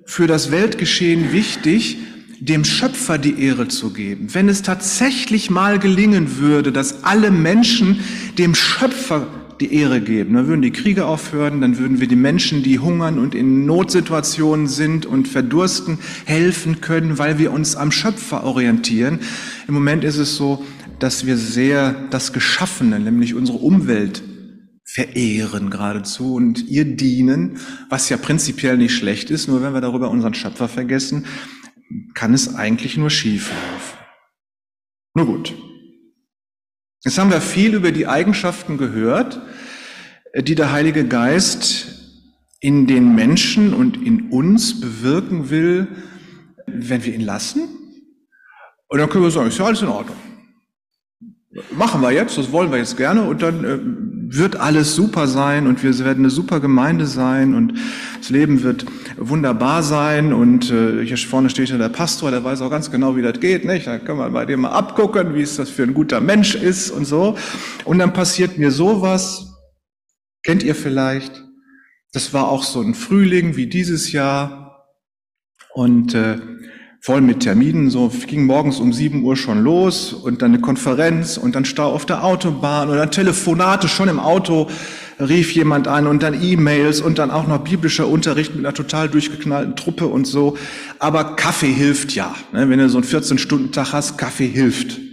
für 0.05 0.27
das 0.27 0.49
Weltgeschehen 0.51 1.33
wichtig, 1.33 1.97
dem 2.39 2.63
Schöpfer 2.63 3.17
die 3.17 3.41
Ehre 3.41 3.67
zu 3.67 3.91
geben. 3.91 4.33
Wenn 4.33 4.49
es 4.49 4.61
tatsächlich 4.61 5.49
mal 5.49 5.79
gelingen 5.79 6.37
würde, 6.37 6.71
dass 6.71 7.03
alle 7.03 7.31
Menschen 7.31 7.99
dem 8.37 8.55
Schöpfer 8.55 9.27
die 9.59 9.73
Ehre 9.73 9.99
geben, 9.99 10.35
dann 10.35 10.47
würden 10.47 10.61
die 10.61 10.71
Kriege 10.71 11.05
aufhören, 11.05 11.59
dann 11.59 11.77
würden 11.77 11.99
wir 11.99 12.07
die 12.07 12.15
Menschen, 12.15 12.63
die 12.63 12.79
hungern 12.79 13.19
und 13.19 13.35
in 13.35 13.65
Notsituationen 13.65 14.67
sind 14.67 15.05
und 15.05 15.27
verdursten, 15.27 15.99
helfen 16.25 16.79
können, 16.79 17.17
weil 17.17 17.39
wir 17.39 17.51
uns 17.51 17.75
am 17.75 17.91
Schöpfer 17.91 18.45
orientieren. 18.45 19.19
Im 19.67 19.73
Moment 19.73 20.05
ist 20.05 20.17
es 20.17 20.37
so, 20.37 20.63
dass 20.99 21.25
wir 21.25 21.35
sehr 21.35 21.93
das 22.09 22.31
Geschaffene, 22.31 22.99
nämlich 22.99 23.35
unsere 23.35 23.57
Umwelt, 23.57 24.23
verehren 24.85 25.69
geradezu 25.69 26.33
und 26.33 26.67
ihr 26.67 26.83
dienen, 26.83 27.57
was 27.89 28.09
ja 28.09 28.17
prinzipiell 28.17 28.75
nicht 28.75 28.95
schlecht 28.95 29.29
ist, 29.29 29.47
nur 29.47 29.61
wenn 29.61 29.73
wir 29.73 29.81
darüber 29.81 30.09
unseren 30.09 30.33
Schöpfer 30.33 30.67
vergessen, 30.67 31.25
kann 32.19 32.33
es 32.33 32.53
eigentlich 32.53 32.97
nur 32.97 33.09
schief 33.09 33.49
laufen. 33.49 33.97
Nur 35.13 35.25
gut. 35.25 35.55
Jetzt 37.05 37.17
haben 37.17 37.31
wir 37.31 37.39
viel 37.39 37.73
über 37.73 37.93
die 37.93 38.07
Eigenschaften 38.07 38.77
gehört, 38.77 39.41
die 40.35 40.55
der 40.55 40.73
Heilige 40.73 41.07
Geist 41.07 41.95
in 42.59 42.87
den 42.87 43.15
Menschen 43.15 43.73
und 43.73 44.05
in 44.05 44.31
uns 44.31 44.81
bewirken 44.81 45.49
will, 45.49 45.87
wenn 46.67 47.05
wir 47.05 47.15
ihn 47.15 47.21
lassen. 47.21 47.69
Und 48.89 48.99
dann 48.99 49.09
können 49.09 49.23
wir 49.23 49.31
sagen, 49.31 49.47
ist 49.47 49.57
ja 49.57 49.65
alles 49.67 49.81
in 49.81 49.87
Ordnung. 49.87 50.17
Machen 51.71 52.01
wir 52.01 52.11
jetzt, 52.11 52.37
das 52.37 52.51
wollen 52.51 52.69
wir 52.69 52.79
jetzt 52.79 52.97
gerne 52.97 53.23
und 53.23 53.41
dann 53.41 53.63
äh, 53.63 53.79
wird 54.31 54.57
alles 54.57 54.95
super 54.95 55.27
sein 55.27 55.65
und 55.65 55.81
wir 55.81 55.97
werden 55.99 56.19
eine 56.19 56.29
super 56.29 56.59
Gemeinde 56.59 57.07
sein 57.07 57.55
und 57.55 57.73
das 58.19 58.29
Leben 58.29 58.61
wird 58.61 58.85
wunderbar 59.17 59.81
sein 59.81 60.33
und 60.33 60.69
äh, 60.69 61.03
hier 61.03 61.17
vorne 61.17 61.49
steht 61.49 61.69
ja 61.69 61.77
der 61.77 61.89
Pastor, 61.89 62.29
der 62.29 62.43
weiß 62.43 62.61
auch 62.61 62.69
ganz 62.69 62.91
genau, 62.91 63.15
wie 63.15 63.23
das 63.23 63.39
geht, 63.39 63.65
nicht? 63.65 63.87
Da 63.87 63.97
können 63.97 64.19
wir 64.19 64.29
bei 64.29 64.45
dem 64.45 64.61
mal 64.61 64.71
abgucken, 64.71 65.33
wie 65.33 65.41
es 65.41 65.55
das 65.55 65.69
für 65.69 65.83
ein 65.83 65.95
guter 65.95 66.21
Mensch 66.21 66.53
ist 66.53 66.91
und 66.91 67.05
so. 67.05 67.37
Und 67.85 67.99
dann 67.99 68.13
passiert 68.13 68.57
mir 68.59 68.71
sowas, 68.71 69.51
kennt 70.43 70.61
ihr 70.61 70.75
vielleicht, 70.75 71.43
das 72.13 72.31
war 72.33 72.49
auch 72.49 72.63
so 72.63 72.81
ein 72.81 72.93
Frühling 72.93 73.55
wie 73.55 73.67
dieses 73.67 74.11
Jahr 74.11 74.85
und 75.73 76.13
äh, 76.13 76.37
voll 77.01 77.21
mit 77.21 77.41
Terminen, 77.41 77.89
so 77.89 78.11
ging 78.27 78.45
morgens 78.45 78.79
um 78.79 78.91
sieben 78.91 79.23
Uhr 79.23 79.37
schon 79.37 79.63
los 79.63 80.11
und 80.11 80.41
dann 80.41 80.53
eine 80.53 80.61
Konferenz 80.61 81.37
und 81.37 81.55
dann 81.55 81.65
Stau 81.65 81.93
auf 81.93 82.05
der 82.05 82.23
Autobahn 82.23 82.89
und 82.89 82.97
dann 82.97 83.11
Telefonate 83.11 83.87
schon 83.87 84.09
im 84.09 84.19
Auto 84.19 84.67
rief 85.19 85.51
jemand 85.53 85.87
an 85.87 86.07
und 86.07 86.23
dann 86.23 86.41
E-Mails 86.41 87.01
und 87.01 87.19
dann 87.19 87.31
auch 87.31 87.47
noch 87.47 87.59
biblischer 87.59 88.07
Unterricht 88.07 88.55
mit 88.55 88.65
einer 88.65 88.73
total 88.73 89.09
durchgeknallten 89.09 89.75
Truppe 89.75 90.07
und 90.07 90.25
so. 90.25 90.57
Aber 90.97 91.35
Kaffee 91.35 91.71
hilft 91.71 92.15
ja. 92.15 92.33
Ne? 92.53 92.69
Wenn 92.69 92.79
du 92.79 92.89
so 92.89 92.97
einen 92.99 93.07
14-Stunden-Tag 93.07 93.91
hast, 93.91 94.17
Kaffee 94.17 94.47
hilft 94.47 95.08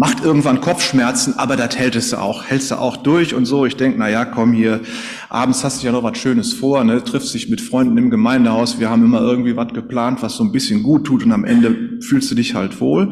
macht 0.00 0.24
irgendwann 0.24 0.62
Kopfschmerzen, 0.62 1.38
aber 1.38 1.56
das 1.56 1.76
hältst 1.76 2.14
du 2.14 2.16
auch, 2.16 2.46
hältst 2.46 2.70
du 2.70 2.76
auch 2.76 2.96
durch 2.96 3.34
und 3.34 3.44
so. 3.44 3.66
Ich 3.66 3.76
denk, 3.76 3.96
na 3.98 4.08
ja, 4.08 4.24
komm 4.24 4.54
hier, 4.54 4.80
abends 5.28 5.62
hast 5.62 5.82
du 5.82 5.86
ja 5.86 5.92
noch 5.92 6.02
was 6.02 6.16
Schönes 6.16 6.54
vor, 6.54 6.82
ne? 6.84 7.04
triffst 7.04 7.34
dich 7.34 7.50
mit 7.50 7.60
Freunden 7.60 7.98
im 7.98 8.08
Gemeindehaus. 8.08 8.80
Wir 8.80 8.88
haben 8.88 9.04
immer 9.04 9.20
irgendwie 9.20 9.56
was 9.56 9.74
geplant, 9.74 10.22
was 10.22 10.36
so 10.36 10.44
ein 10.44 10.52
bisschen 10.52 10.82
gut 10.82 11.04
tut 11.04 11.26
und 11.26 11.32
am 11.32 11.44
Ende 11.44 11.98
fühlst 12.00 12.30
du 12.30 12.34
dich 12.34 12.54
halt 12.54 12.80
wohl. 12.80 13.10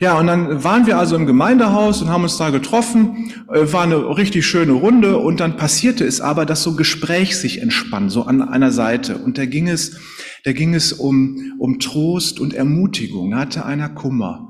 Ja, 0.00 0.18
und 0.18 0.26
dann 0.26 0.62
waren 0.62 0.86
wir 0.86 0.98
also 0.98 1.16
im 1.16 1.24
Gemeindehaus 1.24 2.02
und 2.02 2.10
haben 2.10 2.24
uns 2.24 2.36
da 2.36 2.50
getroffen, 2.50 3.32
äh, 3.50 3.72
war 3.72 3.84
eine 3.84 4.18
richtig 4.18 4.46
schöne 4.46 4.72
Runde 4.72 5.16
und 5.16 5.40
dann 5.40 5.56
passierte 5.56 6.04
es 6.04 6.20
aber, 6.20 6.44
dass 6.44 6.62
so 6.62 6.76
Gespräch 6.76 7.38
sich 7.38 7.62
entspann, 7.62 8.10
so 8.10 8.24
an 8.24 8.42
einer 8.42 8.70
Seite. 8.70 9.16
Und 9.16 9.38
da 9.38 9.46
ging 9.46 9.66
es, 9.66 9.96
da 10.44 10.52
ging 10.52 10.74
es 10.74 10.92
um, 10.92 11.54
um 11.58 11.78
Trost 11.78 12.38
und 12.38 12.52
Ermutigung. 12.52 13.30
Da 13.30 13.38
hatte 13.38 13.64
einer 13.64 13.88
Kummer. 13.88 14.47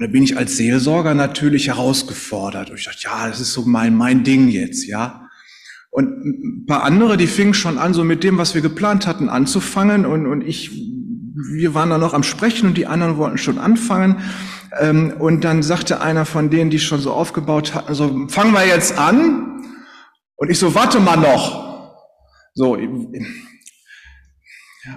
Und 0.00 0.06
da 0.06 0.12
bin 0.12 0.22
ich 0.22 0.38
als 0.38 0.56
Seelsorger 0.56 1.12
natürlich 1.12 1.66
herausgefordert. 1.66 2.70
Und 2.70 2.78
ich 2.78 2.86
dachte, 2.86 3.00
ja, 3.02 3.28
das 3.28 3.38
ist 3.38 3.52
so 3.52 3.66
mein, 3.66 3.94
mein 3.94 4.24
Ding 4.24 4.48
jetzt, 4.48 4.86
ja. 4.86 5.28
Und 5.90 6.24
ein 6.24 6.64
paar 6.66 6.84
andere, 6.84 7.18
die 7.18 7.26
fingen 7.26 7.52
schon 7.52 7.76
an, 7.76 7.92
so 7.92 8.02
mit 8.02 8.24
dem, 8.24 8.38
was 8.38 8.54
wir 8.54 8.62
geplant 8.62 9.06
hatten, 9.06 9.28
anzufangen. 9.28 10.06
Und, 10.06 10.26
und 10.26 10.40
ich, 10.40 10.70
wir 11.52 11.74
waren 11.74 11.90
da 11.90 11.98
noch 11.98 12.14
am 12.14 12.22
Sprechen 12.22 12.68
und 12.68 12.78
die 12.78 12.86
anderen 12.86 13.18
wollten 13.18 13.36
schon 13.36 13.58
anfangen. 13.58 14.22
Ähm, 14.80 15.12
und 15.18 15.44
dann 15.44 15.62
sagte 15.62 16.00
einer 16.00 16.24
von 16.24 16.48
denen, 16.48 16.70
die 16.70 16.78
schon 16.78 17.00
so 17.00 17.12
aufgebaut 17.12 17.74
hatten, 17.74 17.92
so, 17.92 18.26
fangen 18.28 18.54
wir 18.54 18.66
jetzt 18.66 18.96
an. 18.96 19.60
Und 20.36 20.50
ich 20.50 20.58
so, 20.58 20.74
warte 20.74 20.98
mal 20.98 21.18
noch. 21.18 21.92
So, 22.54 22.74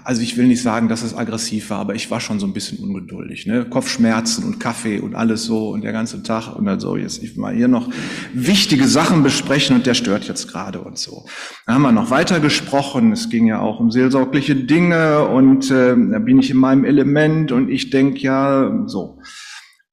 also 0.05 0.21
ich 0.21 0.37
will 0.37 0.47
nicht 0.47 0.61
sagen, 0.61 0.87
dass 0.87 1.03
es 1.03 1.15
aggressiv 1.15 1.69
war, 1.69 1.79
aber 1.79 1.93
ich 1.93 2.09
war 2.09 2.21
schon 2.21 2.39
so 2.39 2.47
ein 2.47 2.53
bisschen 2.53 2.79
ungeduldig. 2.79 3.45
Ne? 3.47 3.65
Kopfschmerzen 3.65 4.45
und 4.45 4.59
Kaffee 4.59 4.99
und 4.99 5.13
alles 5.13 5.43
so 5.43 5.69
und 5.69 5.83
der 5.83 5.91
ganze 5.91 6.23
Tag 6.23 6.55
und 6.55 6.65
dann 6.65 6.79
so, 6.79 6.95
jetzt 6.95 7.21
ich 7.21 7.35
mal 7.35 7.53
hier 7.53 7.67
noch 7.67 7.89
wichtige 8.33 8.87
Sachen 8.87 9.23
besprechen 9.23 9.75
und 9.75 9.85
der 9.85 9.93
stört 9.93 10.27
jetzt 10.27 10.47
gerade 10.47 10.79
und 10.79 10.97
so. 10.97 11.25
Dann 11.65 11.75
haben 11.75 11.81
wir 11.81 11.91
noch 11.91 12.11
weiter 12.11 12.39
gesprochen, 12.39 13.11
es 13.11 13.29
ging 13.29 13.45
ja 13.47 13.59
auch 13.59 13.81
um 13.81 13.91
seelsorgliche 13.91 14.55
Dinge 14.55 15.27
und 15.27 15.69
äh, 15.69 15.95
da 16.11 16.19
bin 16.19 16.39
ich 16.39 16.49
in 16.49 16.57
meinem 16.57 16.85
Element 16.85 17.51
und 17.51 17.69
ich 17.69 17.89
denk 17.89 18.21
ja 18.21 18.85
so. 18.85 19.19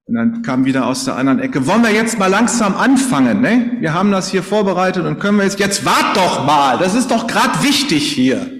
Und 0.04 0.14
dann 0.16 0.42
kam 0.42 0.64
wieder 0.64 0.86
aus 0.86 1.04
der 1.04 1.16
anderen 1.16 1.40
Ecke, 1.40 1.66
wollen 1.66 1.82
wir 1.82 1.92
jetzt 1.92 2.18
mal 2.18 2.26
langsam 2.26 2.76
anfangen, 2.76 3.40
ne? 3.40 3.76
Wir 3.80 3.94
haben 3.94 4.10
das 4.10 4.30
hier 4.30 4.42
vorbereitet 4.42 5.04
und 5.04 5.18
können 5.18 5.38
wir 5.38 5.44
jetzt, 5.44 5.58
jetzt 5.58 5.84
wart 5.84 6.16
doch 6.16 6.46
mal, 6.46 6.78
das 6.78 6.94
ist 6.94 7.10
doch 7.10 7.26
gerade 7.26 7.62
wichtig 7.62 8.12
hier. 8.12 8.59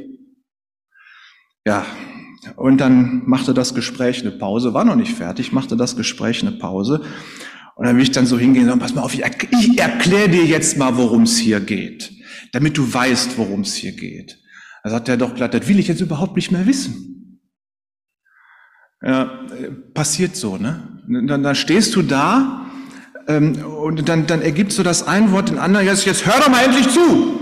Ja, 1.67 1.85
und 2.57 2.79
dann 2.79 3.23
machte 3.27 3.53
das 3.53 3.75
Gespräch 3.75 4.23
eine 4.23 4.31
Pause, 4.31 4.73
war 4.73 4.85
noch 4.85 4.97
nicht 4.97 5.15
fertig, 5.15 5.53
machte 5.53 5.77
das 5.77 5.97
Gespräch 5.97 6.41
eine 6.43 6.53
Pause. 6.53 7.03
Und 7.77 7.87
dann 7.87 7.97
will 7.97 8.03
ich 8.03 8.11
dann 8.11 8.27
so 8.27 8.39
hingehen 8.39 8.65
und 8.65 8.69
sagen, 8.69 8.81
pass 8.81 8.95
mal 8.95 9.03
auf, 9.03 9.15
ich, 9.15 9.23
ich 9.53 9.79
erkläre 9.79 10.29
dir 10.29 10.45
jetzt 10.45 10.77
mal, 10.77 10.97
worum 10.97 11.23
es 11.23 11.39
hier 11.39 11.61
geht, 11.61 12.13
damit 12.53 12.77
du 12.77 12.93
weißt, 12.93 13.39
worum 13.39 13.61
es 13.61 13.75
hier 13.75 13.93
geht. 13.93 14.39
Da 14.83 14.91
sagt 14.91 15.09
er 15.09 15.17
doch 15.17 15.35
glatt, 15.35 15.55
das 15.55 15.69
will 15.69 15.79
ich 15.79 15.89
jetzt 15.89 16.01
überhaupt 16.01 16.37
nicht 16.37 16.51
mehr 16.51 16.67
wissen. 16.67 17.41
Ja, 19.03 19.47
passiert 19.95 20.37
so, 20.37 20.57
ne? 20.57 21.01
Dann, 21.09 21.43
dann 21.43 21.55
stehst 21.55 21.97
du 21.97 22.03
da 22.03 22.67
ähm, 23.29 23.65
und 23.65 24.09
dann, 24.09 24.27
dann 24.27 24.43
ergibt 24.43 24.73
so 24.73 24.83
das 24.83 25.07
ein 25.07 25.33
Wort 25.33 25.49
den 25.49 25.59
anderen, 25.59 25.87
jetzt, 25.87 26.05
jetzt 26.05 26.27
hör 26.27 26.39
doch 26.39 26.49
mal 26.49 26.65
endlich 26.65 26.89
zu. 26.89 27.39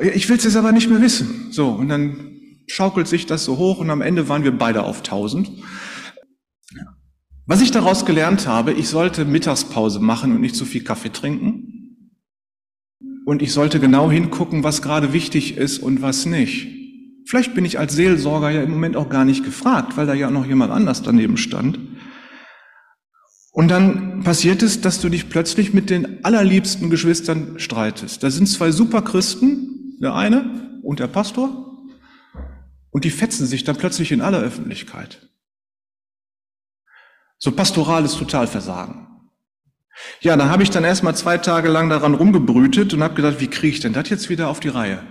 Ich 0.00 0.28
will 0.28 0.36
es 0.36 0.44
jetzt 0.44 0.56
aber 0.56 0.72
nicht 0.72 0.88
mehr 0.88 1.00
wissen. 1.00 1.48
So, 1.50 1.68
und 1.68 1.88
dann 1.88 2.33
schaukelt 2.66 3.08
sich 3.08 3.26
das 3.26 3.44
so 3.44 3.58
hoch 3.58 3.78
und 3.78 3.90
am 3.90 4.00
Ende 4.00 4.28
waren 4.28 4.44
wir 4.44 4.56
beide 4.56 4.84
auf 4.84 4.98
1000. 4.98 5.50
Was 7.46 7.60
ich 7.60 7.70
daraus 7.70 8.06
gelernt 8.06 8.46
habe, 8.46 8.72
ich 8.72 8.88
sollte 8.88 9.24
Mittagspause 9.24 10.00
machen 10.00 10.32
und 10.32 10.40
nicht 10.40 10.56
zu 10.56 10.64
viel 10.64 10.82
Kaffee 10.82 11.12
trinken. 11.12 12.08
Und 13.26 13.42
ich 13.42 13.52
sollte 13.52 13.80
genau 13.80 14.10
hingucken, 14.10 14.64
was 14.64 14.82
gerade 14.82 15.12
wichtig 15.12 15.56
ist 15.56 15.78
und 15.78 16.00
was 16.02 16.26
nicht. 16.26 16.68
Vielleicht 17.26 17.54
bin 17.54 17.64
ich 17.64 17.78
als 17.78 17.94
Seelsorger 17.94 18.50
ja 18.50 18.62
im 18.62 18.70
Moment 18.70 18.96
auch 18.96 19.08
gar 19.08 19.24
nicht 19.24 19.44
gefragt, 19.44 19.96
weil 19.96 20.06
da 20.06 20.14
ja 20.14 20.30
noch 20.30 20.46
jemand 20.46 20.72
anders 20.72 21.02
daneben 21.02 21.36
stand. 21.36 21.78
Und 23.52 23.68
dann 23.68 24.24
passiert 24.24 24.62
es, 24.62 24.80
dass 24.80 25.00
du 25.00 25.08
dich 25.08 25.28
plötzlich 25.28 25.72
mit 25.72 25.88
den 25.88 26.24
allerliebsten 26.24 26.90
Geschwistern 26.90 27.58
streitest. 27.58 28.22
Da 28.22 28.30
sind 28.30 28.46
zwei 28.46 28.72
Superchristen, 28.72 29.98
der 30.02 30.14
eine 30.14 30.80
und 30.82 30.98
der 30.98 31.06
Pastor, 31.06 31.73
und 32.94 33.02
die 33.02 33.10
fetzen 33.10 33.44
sich 33.44 33.64
dann 33.64 33.74
plötzlich 33.74 34.12
in 34.12 34.20
aller 34.20 34.38
Öffentlichkeit. 34.38 35.18
So 37.38 37.50
pastorales 37.50 38.14
Totalversagen. 38.14 39.08
Ja, 40.20 40.36
da 40.36 40.48
habe 40.48 40.62
ich 40.62 40.70
dann 40.70 40.84
erstmal 40.84 41.16
zwei 41.16 41.38
Tage 41.38 41.68
lang 41.68 41.88
daran 41.88 42.14
rumgebrütet 42.14 42.94
und 42.94 43.02
habe 43.02 43.14
gedacht, 43.14 43.40
wie 43.40 43.48
kriege 43.48 43.74
ich 43.74 43.80
denn 43.80 43.94
das 43.94 44.08
jetzt 44.10 44.30
wieder 44.30 44.48
auf 44.48 44.60
die 44.60 44.68
Reihe? 44.68 45.02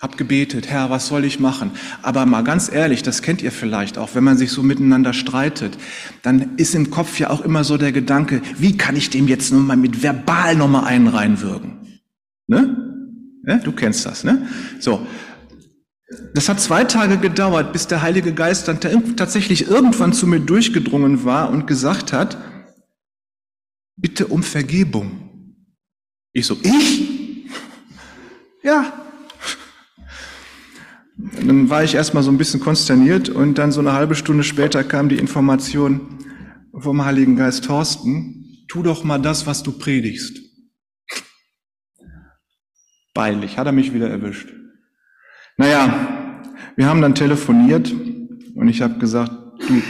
Hab 0.00 0.16
gebetet, 0.16 0.70
Herr, 0.70 0.88
was 0.88 1.08
soll 1.08 1.26
ich 1.26 1.40
machen? 1.40 1.72
Aber 2.00 2.24
mal 2.24 2.42
ganz 2.42 2.72
ehrlich, 2.72 3.02
das 3.02 3.20
kennt 3.20 3.42
ihr 3.42 3.52
vielleicht 3.52 3.98
auch, 3.98 4.14
wenn 4.14 4.24
man 4.24 4.38
sich 4.38 4.50
so 4.50 4.62
miteinander 4.62 5.12
streitet, 5.12 5.76
dann 6.22 6.56
ist 6.56 6.74
im 6.74 6.90
Kopf 6.90 7.18
ja 7.18 7.28
auch 7.28 7.42
immer 7.42 7.64
so 7.64 7.76
der 7.76 7.92
Gedanke, 7.92 8.40
wie 8.56 8.78
kann 8.78 8.96
ich 8.96 9.10
dem 9.10 9.28
jetzt 9.28 9.52
nur 9.52 9.60
mal 9.60 9.76
mit 9.76 10.02
verbal 10.02 10.56
nochmal 10.56 10.84
einen 10.84 11.08
reinwürgen? 11.08 12.00
Ne? 12.46 12.78
Ja, 13.46 13.58
du 13.58 13.72
kennst 13.72 14.06
das, 14.06 14.24
ne? 14.24 14.48
So. 14.78 15.06
Das 16.34 16.48
hat 16.48 16.60
zwei 16.60 16.84
Tage 16.84 17.18
gedauert, 17.18 17.72
bis 17.72 17.86
der 17.86 18.02
Heilige 18.02 18.34
Geist 18.34 18.66
dann 18.66 18.80
tatsächlich 18.80 19.68
irgendwann 19.68 20.12
zu 20.12 20.26
mir 20.26 20.40
durchgedrungen 20.40 21.24
war 21.24 21.50
und 21.50 21.66
gesagt 21.66 22.12
hat, 22.12 22.36
bitte 23.96 24.26
um 24.26 24.42
Vergebung. 24.42 25.54
Ich 26.32 26.46
so, 26.46 26.56
ich? 26.62 27.46
Ja. 28.62 28.92
Dann 31.16 31.70
war 31.70 31.84
ich 31.84 31.94
erstmal 31.94 32.22
so 32.22 32.30
ein 32.30 32.38
bisschen 32.38 32.60
konsterniert 32.60 33.28
und 33.28 33.58
dann 33.58 33.70
so 33.70 33.80
eine 33.80 33.92
halbe 33.92 34.16
Stunde 34.16 34.42
später 34.42 34.82
kam 34.82 35.08
die 35.08 35.18
Information 35.18 36.18
vom 36.76 37.04
Heiligen 37.04 37.36
Geist 37.36 37.64
Thorsten, 37.64 38.64
tu 38.68 38.82
doch 38.82 39.04
mal 39.04 39.18
das, 39.18 39.46
was 39.46 39.62
du 39.62 39.72
predigst. 39.72 40.40
Peinlich, 43.14 43.58
hat 43.58 43.66
er 43.66 43.72
mich 43.72 43.92
wieder 43.92 44.08
erwischt. 44.08 44.59
Naja, 45.60 46.42
wir 46.74 46.86
haben 46.86 47.02
dann 47.02 47.14
telefoniert 47.14 47.92
und 47.92 48.68
ich 48.68 48.80
habe 48.80 48.98
gesagt, 48.98 49.30
du, 49.68 49.82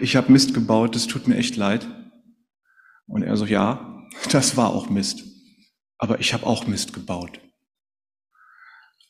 ich 0.00 0.16
habe 0.16 0.32
Mist 0.32 0.54
gebaut, 0.54 0.96
das 0.96 1.06
tut 1.06 1.28
mir 1.28 1.36
echt 1.36 1.54
leid. 1.54 1.86
Und 3.06 3.22
er 3.22 3.36
so, 3.36 3.46
ja, 3.46 4.08
das 4.32 4.56
war 4.56 4.70
auch 4.70 4.90
Mist. 4.90 5.22
Aber 5.98 6.18
ich 6.18 6.34
habe 6.34 6.44
auch 6.44 6.66
Mist 6.66 6.94
gebaut. 6.94 7.38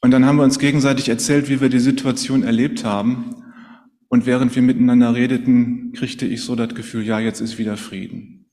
Und 0.03 0.11
dann 0.11 0.27
haben 0.27 0.37
wir 0.37 0.45
uns 0.45 0.59
gegenseitig 0.59 1.09
erzählt, 1.09 1.49
wie 1.49 1.63
wir 1.63 1.71
die 1.71 1.79
Situation 1.79 2.43
erlebt 2.43 2.85
haben. 2.85 3.37
Und 4.09 4.27
während 4.27 4.55
wir 4.55 4.61
miteinander 4.61 5.15
redeten, 5.15 5.95
kriegte 5.95 6.27
ich 6.27 6.43
so 6.43 6.55
das 6.55 6.75
Gefühl, 6.75 7.07
ja, 7.07 7.19
jetzt 7.19 7.41
ist 7.41 7.57
wieder 7.57 7.79
Frieden. 7.79 8.51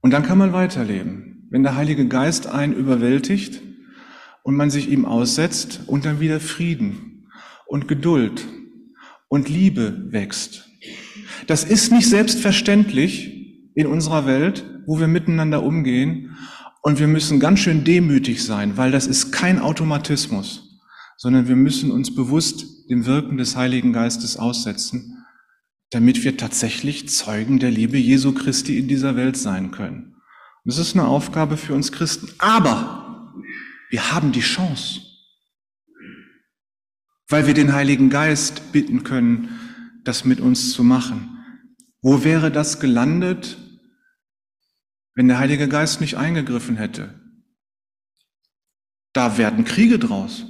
Und 0.00 0.10
dann 0.10 0.24
kann 0.24 0.38
man 0.38 0.52
weiterleben. 0.52 1.46
Wenn 1.50 1.62
der 1.62 1.76
Heilige 1.76 2.08
Geist 2.08 2.48
einen 2.48 2.74
überwältigt, 2.74 3.62
und 4.44 4.54
man 4.56 4.70
sich 4.70 4.88
ihm 4.88 5.06
aussetzt 5.06 5.80
und 5.86 6.04
dann 6.04 6.20
wieder 6.20 6.38
Frieden 6.38 7.26
und 7.66 7.88
Geduld 7.88 8.46
und 9.28 9.48
Liebe 9.48 10.12
wächst. 10.12 10.70
Das 11.48 11.64
ist 11.64 11.90
nicht 11.90 12.08
selbstverständlich 12.08 13.72
in 13.74 13.86
unserer 13.86 14.26
Welt, 14.26 14.64
wo 14.86 15.00
wir 15.00 15.08
miteinander 15.08 15.62
umgehen 15.64 16.36
und 16.82 17.00
wir 17.00 17.08
müssen 17.08 17.40
ganz 17.40 17.60
schön 17.60 17.84
demütig 17.84 18.44
sein, 18.44 18.76
weil 18.76 18.92
das 18.92 19.06
ist 19.06 19.32
kein 19.32 19.58
Automatismus, 19.58 20.78
sondern 21.16 21.48
wir 21.48 21.56
müssen 21.56 21.90
uns 21.90 22.14
bewusst 22.14 22.88
dem 22.90 23.06
Wirken 23.06 23.38
des 23.38 23.56
Heiligen 23.56 23.94
Geistes 23.94 24.36
aussetzen, 24.36 25.24
damit 25.90 26.22
wir 26.22 26.36
tatsächlich 26.36 27.08
Zeugen 27.08 27.58
der 27.58 27.70
Liebe 27.70 27.96
Jesu 27.96 28.32
Christi 28.32 28.78
in 28.78 28.88
dieser 28.88 29.16
Welt 29.16 29.38
sein 29.38 29.70
können. 29.70 30.16
Das 30.66 30.76
ist 30.78 30.94
eine 30.94 31.06
Aufgabe 31.06 31.56
für 31.56 31.74
uns 31.74 31.92
Christen. 31.92 32.28
Aber 32.38 33.03
wir 33.94 34.10
haben 34.10 34.32
die 34.32 34.40
Chance, 34.40 35.02
weil 37.28 37.46
wir 37.46 37.54
den 37.54 37.74
Heiligen 37.74 38.10
Geist 38.10 38.72
bitten 38.72 39.04
können, 39.04 40.00
das 40.02 40.24
mit 40.24 40.40
uns 40.40 40.72
zu 40.72 40.82
machen. 40.82 41.38
Wo 42.02 42.24
wäre 42.24 42.50
das 42.50 42.80
gelandet, 42.80 43.56
wenn 45.14 45.28
der 45.28 45.38
Heilige 45.38 45.68
Geist 45.68 46.00
nicht 46.00 46.16
eingegriffen 46.16 46.76
hätte? 46.76 47.20
Da 49.12 49.38
werden 49.38 49.64
Kriege 49.64 50.00
draus. 50.00 50.44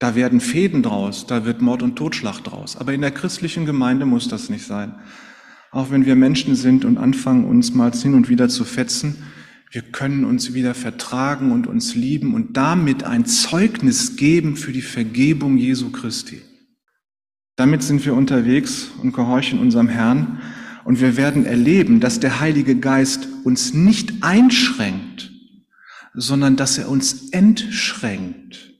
Da 0.00 0.16
werden 0.16 0.40
Fäden 0.40 0.82
draus, 0.82 1.28
da 1.28 1.44
wird 1.44 1.62
Mord 1.62 1.84
und 1.84 1.94
Totschlag 1.94 2.40
draus. 2.40 2.76
Aber 2.76 2.92
in 2.92 3.02
der 3.02 3.12
christlichen 3.12 3.64
Gemeinde 3.64 4.06
muss 4.06 4.26
das 4.26 4.50
nicht 4.50 4.66
sein. 4.66 4.98
Auch 5.70 5.92
wenn 5.92 6.04
wir 6.04 6.16
Menschen 6.16 6.56
sind 6.56 6.84
und 6.84 6.98
anfangen, 6.98 7.44
uns 7.44 7.72
mal 7.72 7.92
hin 7.92 8.14
und 8.14 8.28
wieder 8.28 8.48
zu 8.48 8.64
fetzen, 8.64 9.22
Wir 9.72 9.80
können 9.80 10.26
uns 10.26 10.52
wieder 10.52 10.74
vertragen 10.74 11.50
und 11.50 11.66
uns 11.66 11.94
lieben 11.94 12.34
und 12.34 12.58
damit 12.58 13.04
ein 13.04 13.24
Zeugnis 13.24 14.16
geben 14.16 14.54
für 14.54 14.70
die 14.70 14.82
Vergebung 14.82 15.56
Jesu 15.56 15.90
Christi. 15.90 16.42
Damit 17.56 17.82
sind 17.82 18.04
wir 18.04 18.12
unterwegs 18.12 18.90
und 19.02 19.14
gehorchen 19.14 19.58
unserem 19.58 19.88
Herrn 19.88 20.42
und 20.84 21.00
wir 21.00 21.16
werden 21.16 21.46
erleben, 21.46 22.00
dass 22.00 22.20
der 22.20 22.38
Heilige 22.38 22.76
Geist 22.76 23.28
uns 23.44 23.72
nicht 23.72 24.22
einschränkt, 24.22 25.32
sondern 26.12 26.56
dass 26.56 26.76
er 26.76 26.90
uns 26.90 27.30
entschränkt. 27.30 28.74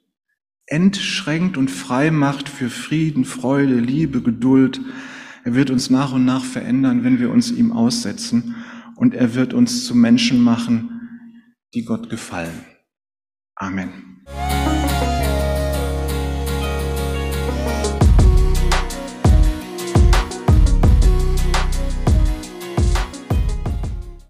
Entschränkt 0.66 1.56
und 1.56 1.70
frei 1.70 2.10
macht 2.10 2.50
für 2.50 2.68
Frieden, 2.68 3.24
Freude, 3.24 3.76
Liebe, 3.80 4.20
Geduld. 4.20 4.82
Er 5.44 5.54
wird 5.54 5.70
uns 5.70 5.88
nach 5.88 6.12
und 6.12 6.26
nach 6.26 6.44
verändern, 6.44 7.02
wenn 7.02 7.18
wir 7.18 7.30
uns 7.30 7.50
ihm 7.50 7.72
aussetzen 7.72 8.56
und 8.96 9.14
er 9.14 9.34
wird 9.34 9.54
uns 9.54 9.86
zu 9.86 9.94
Menschen 9.94 10.40
machen, 10.40 10.90
die 11.74 11.84
Gott 11.84 12.10
gefallen. 12.10 12.64
Amen. 13.56 14.24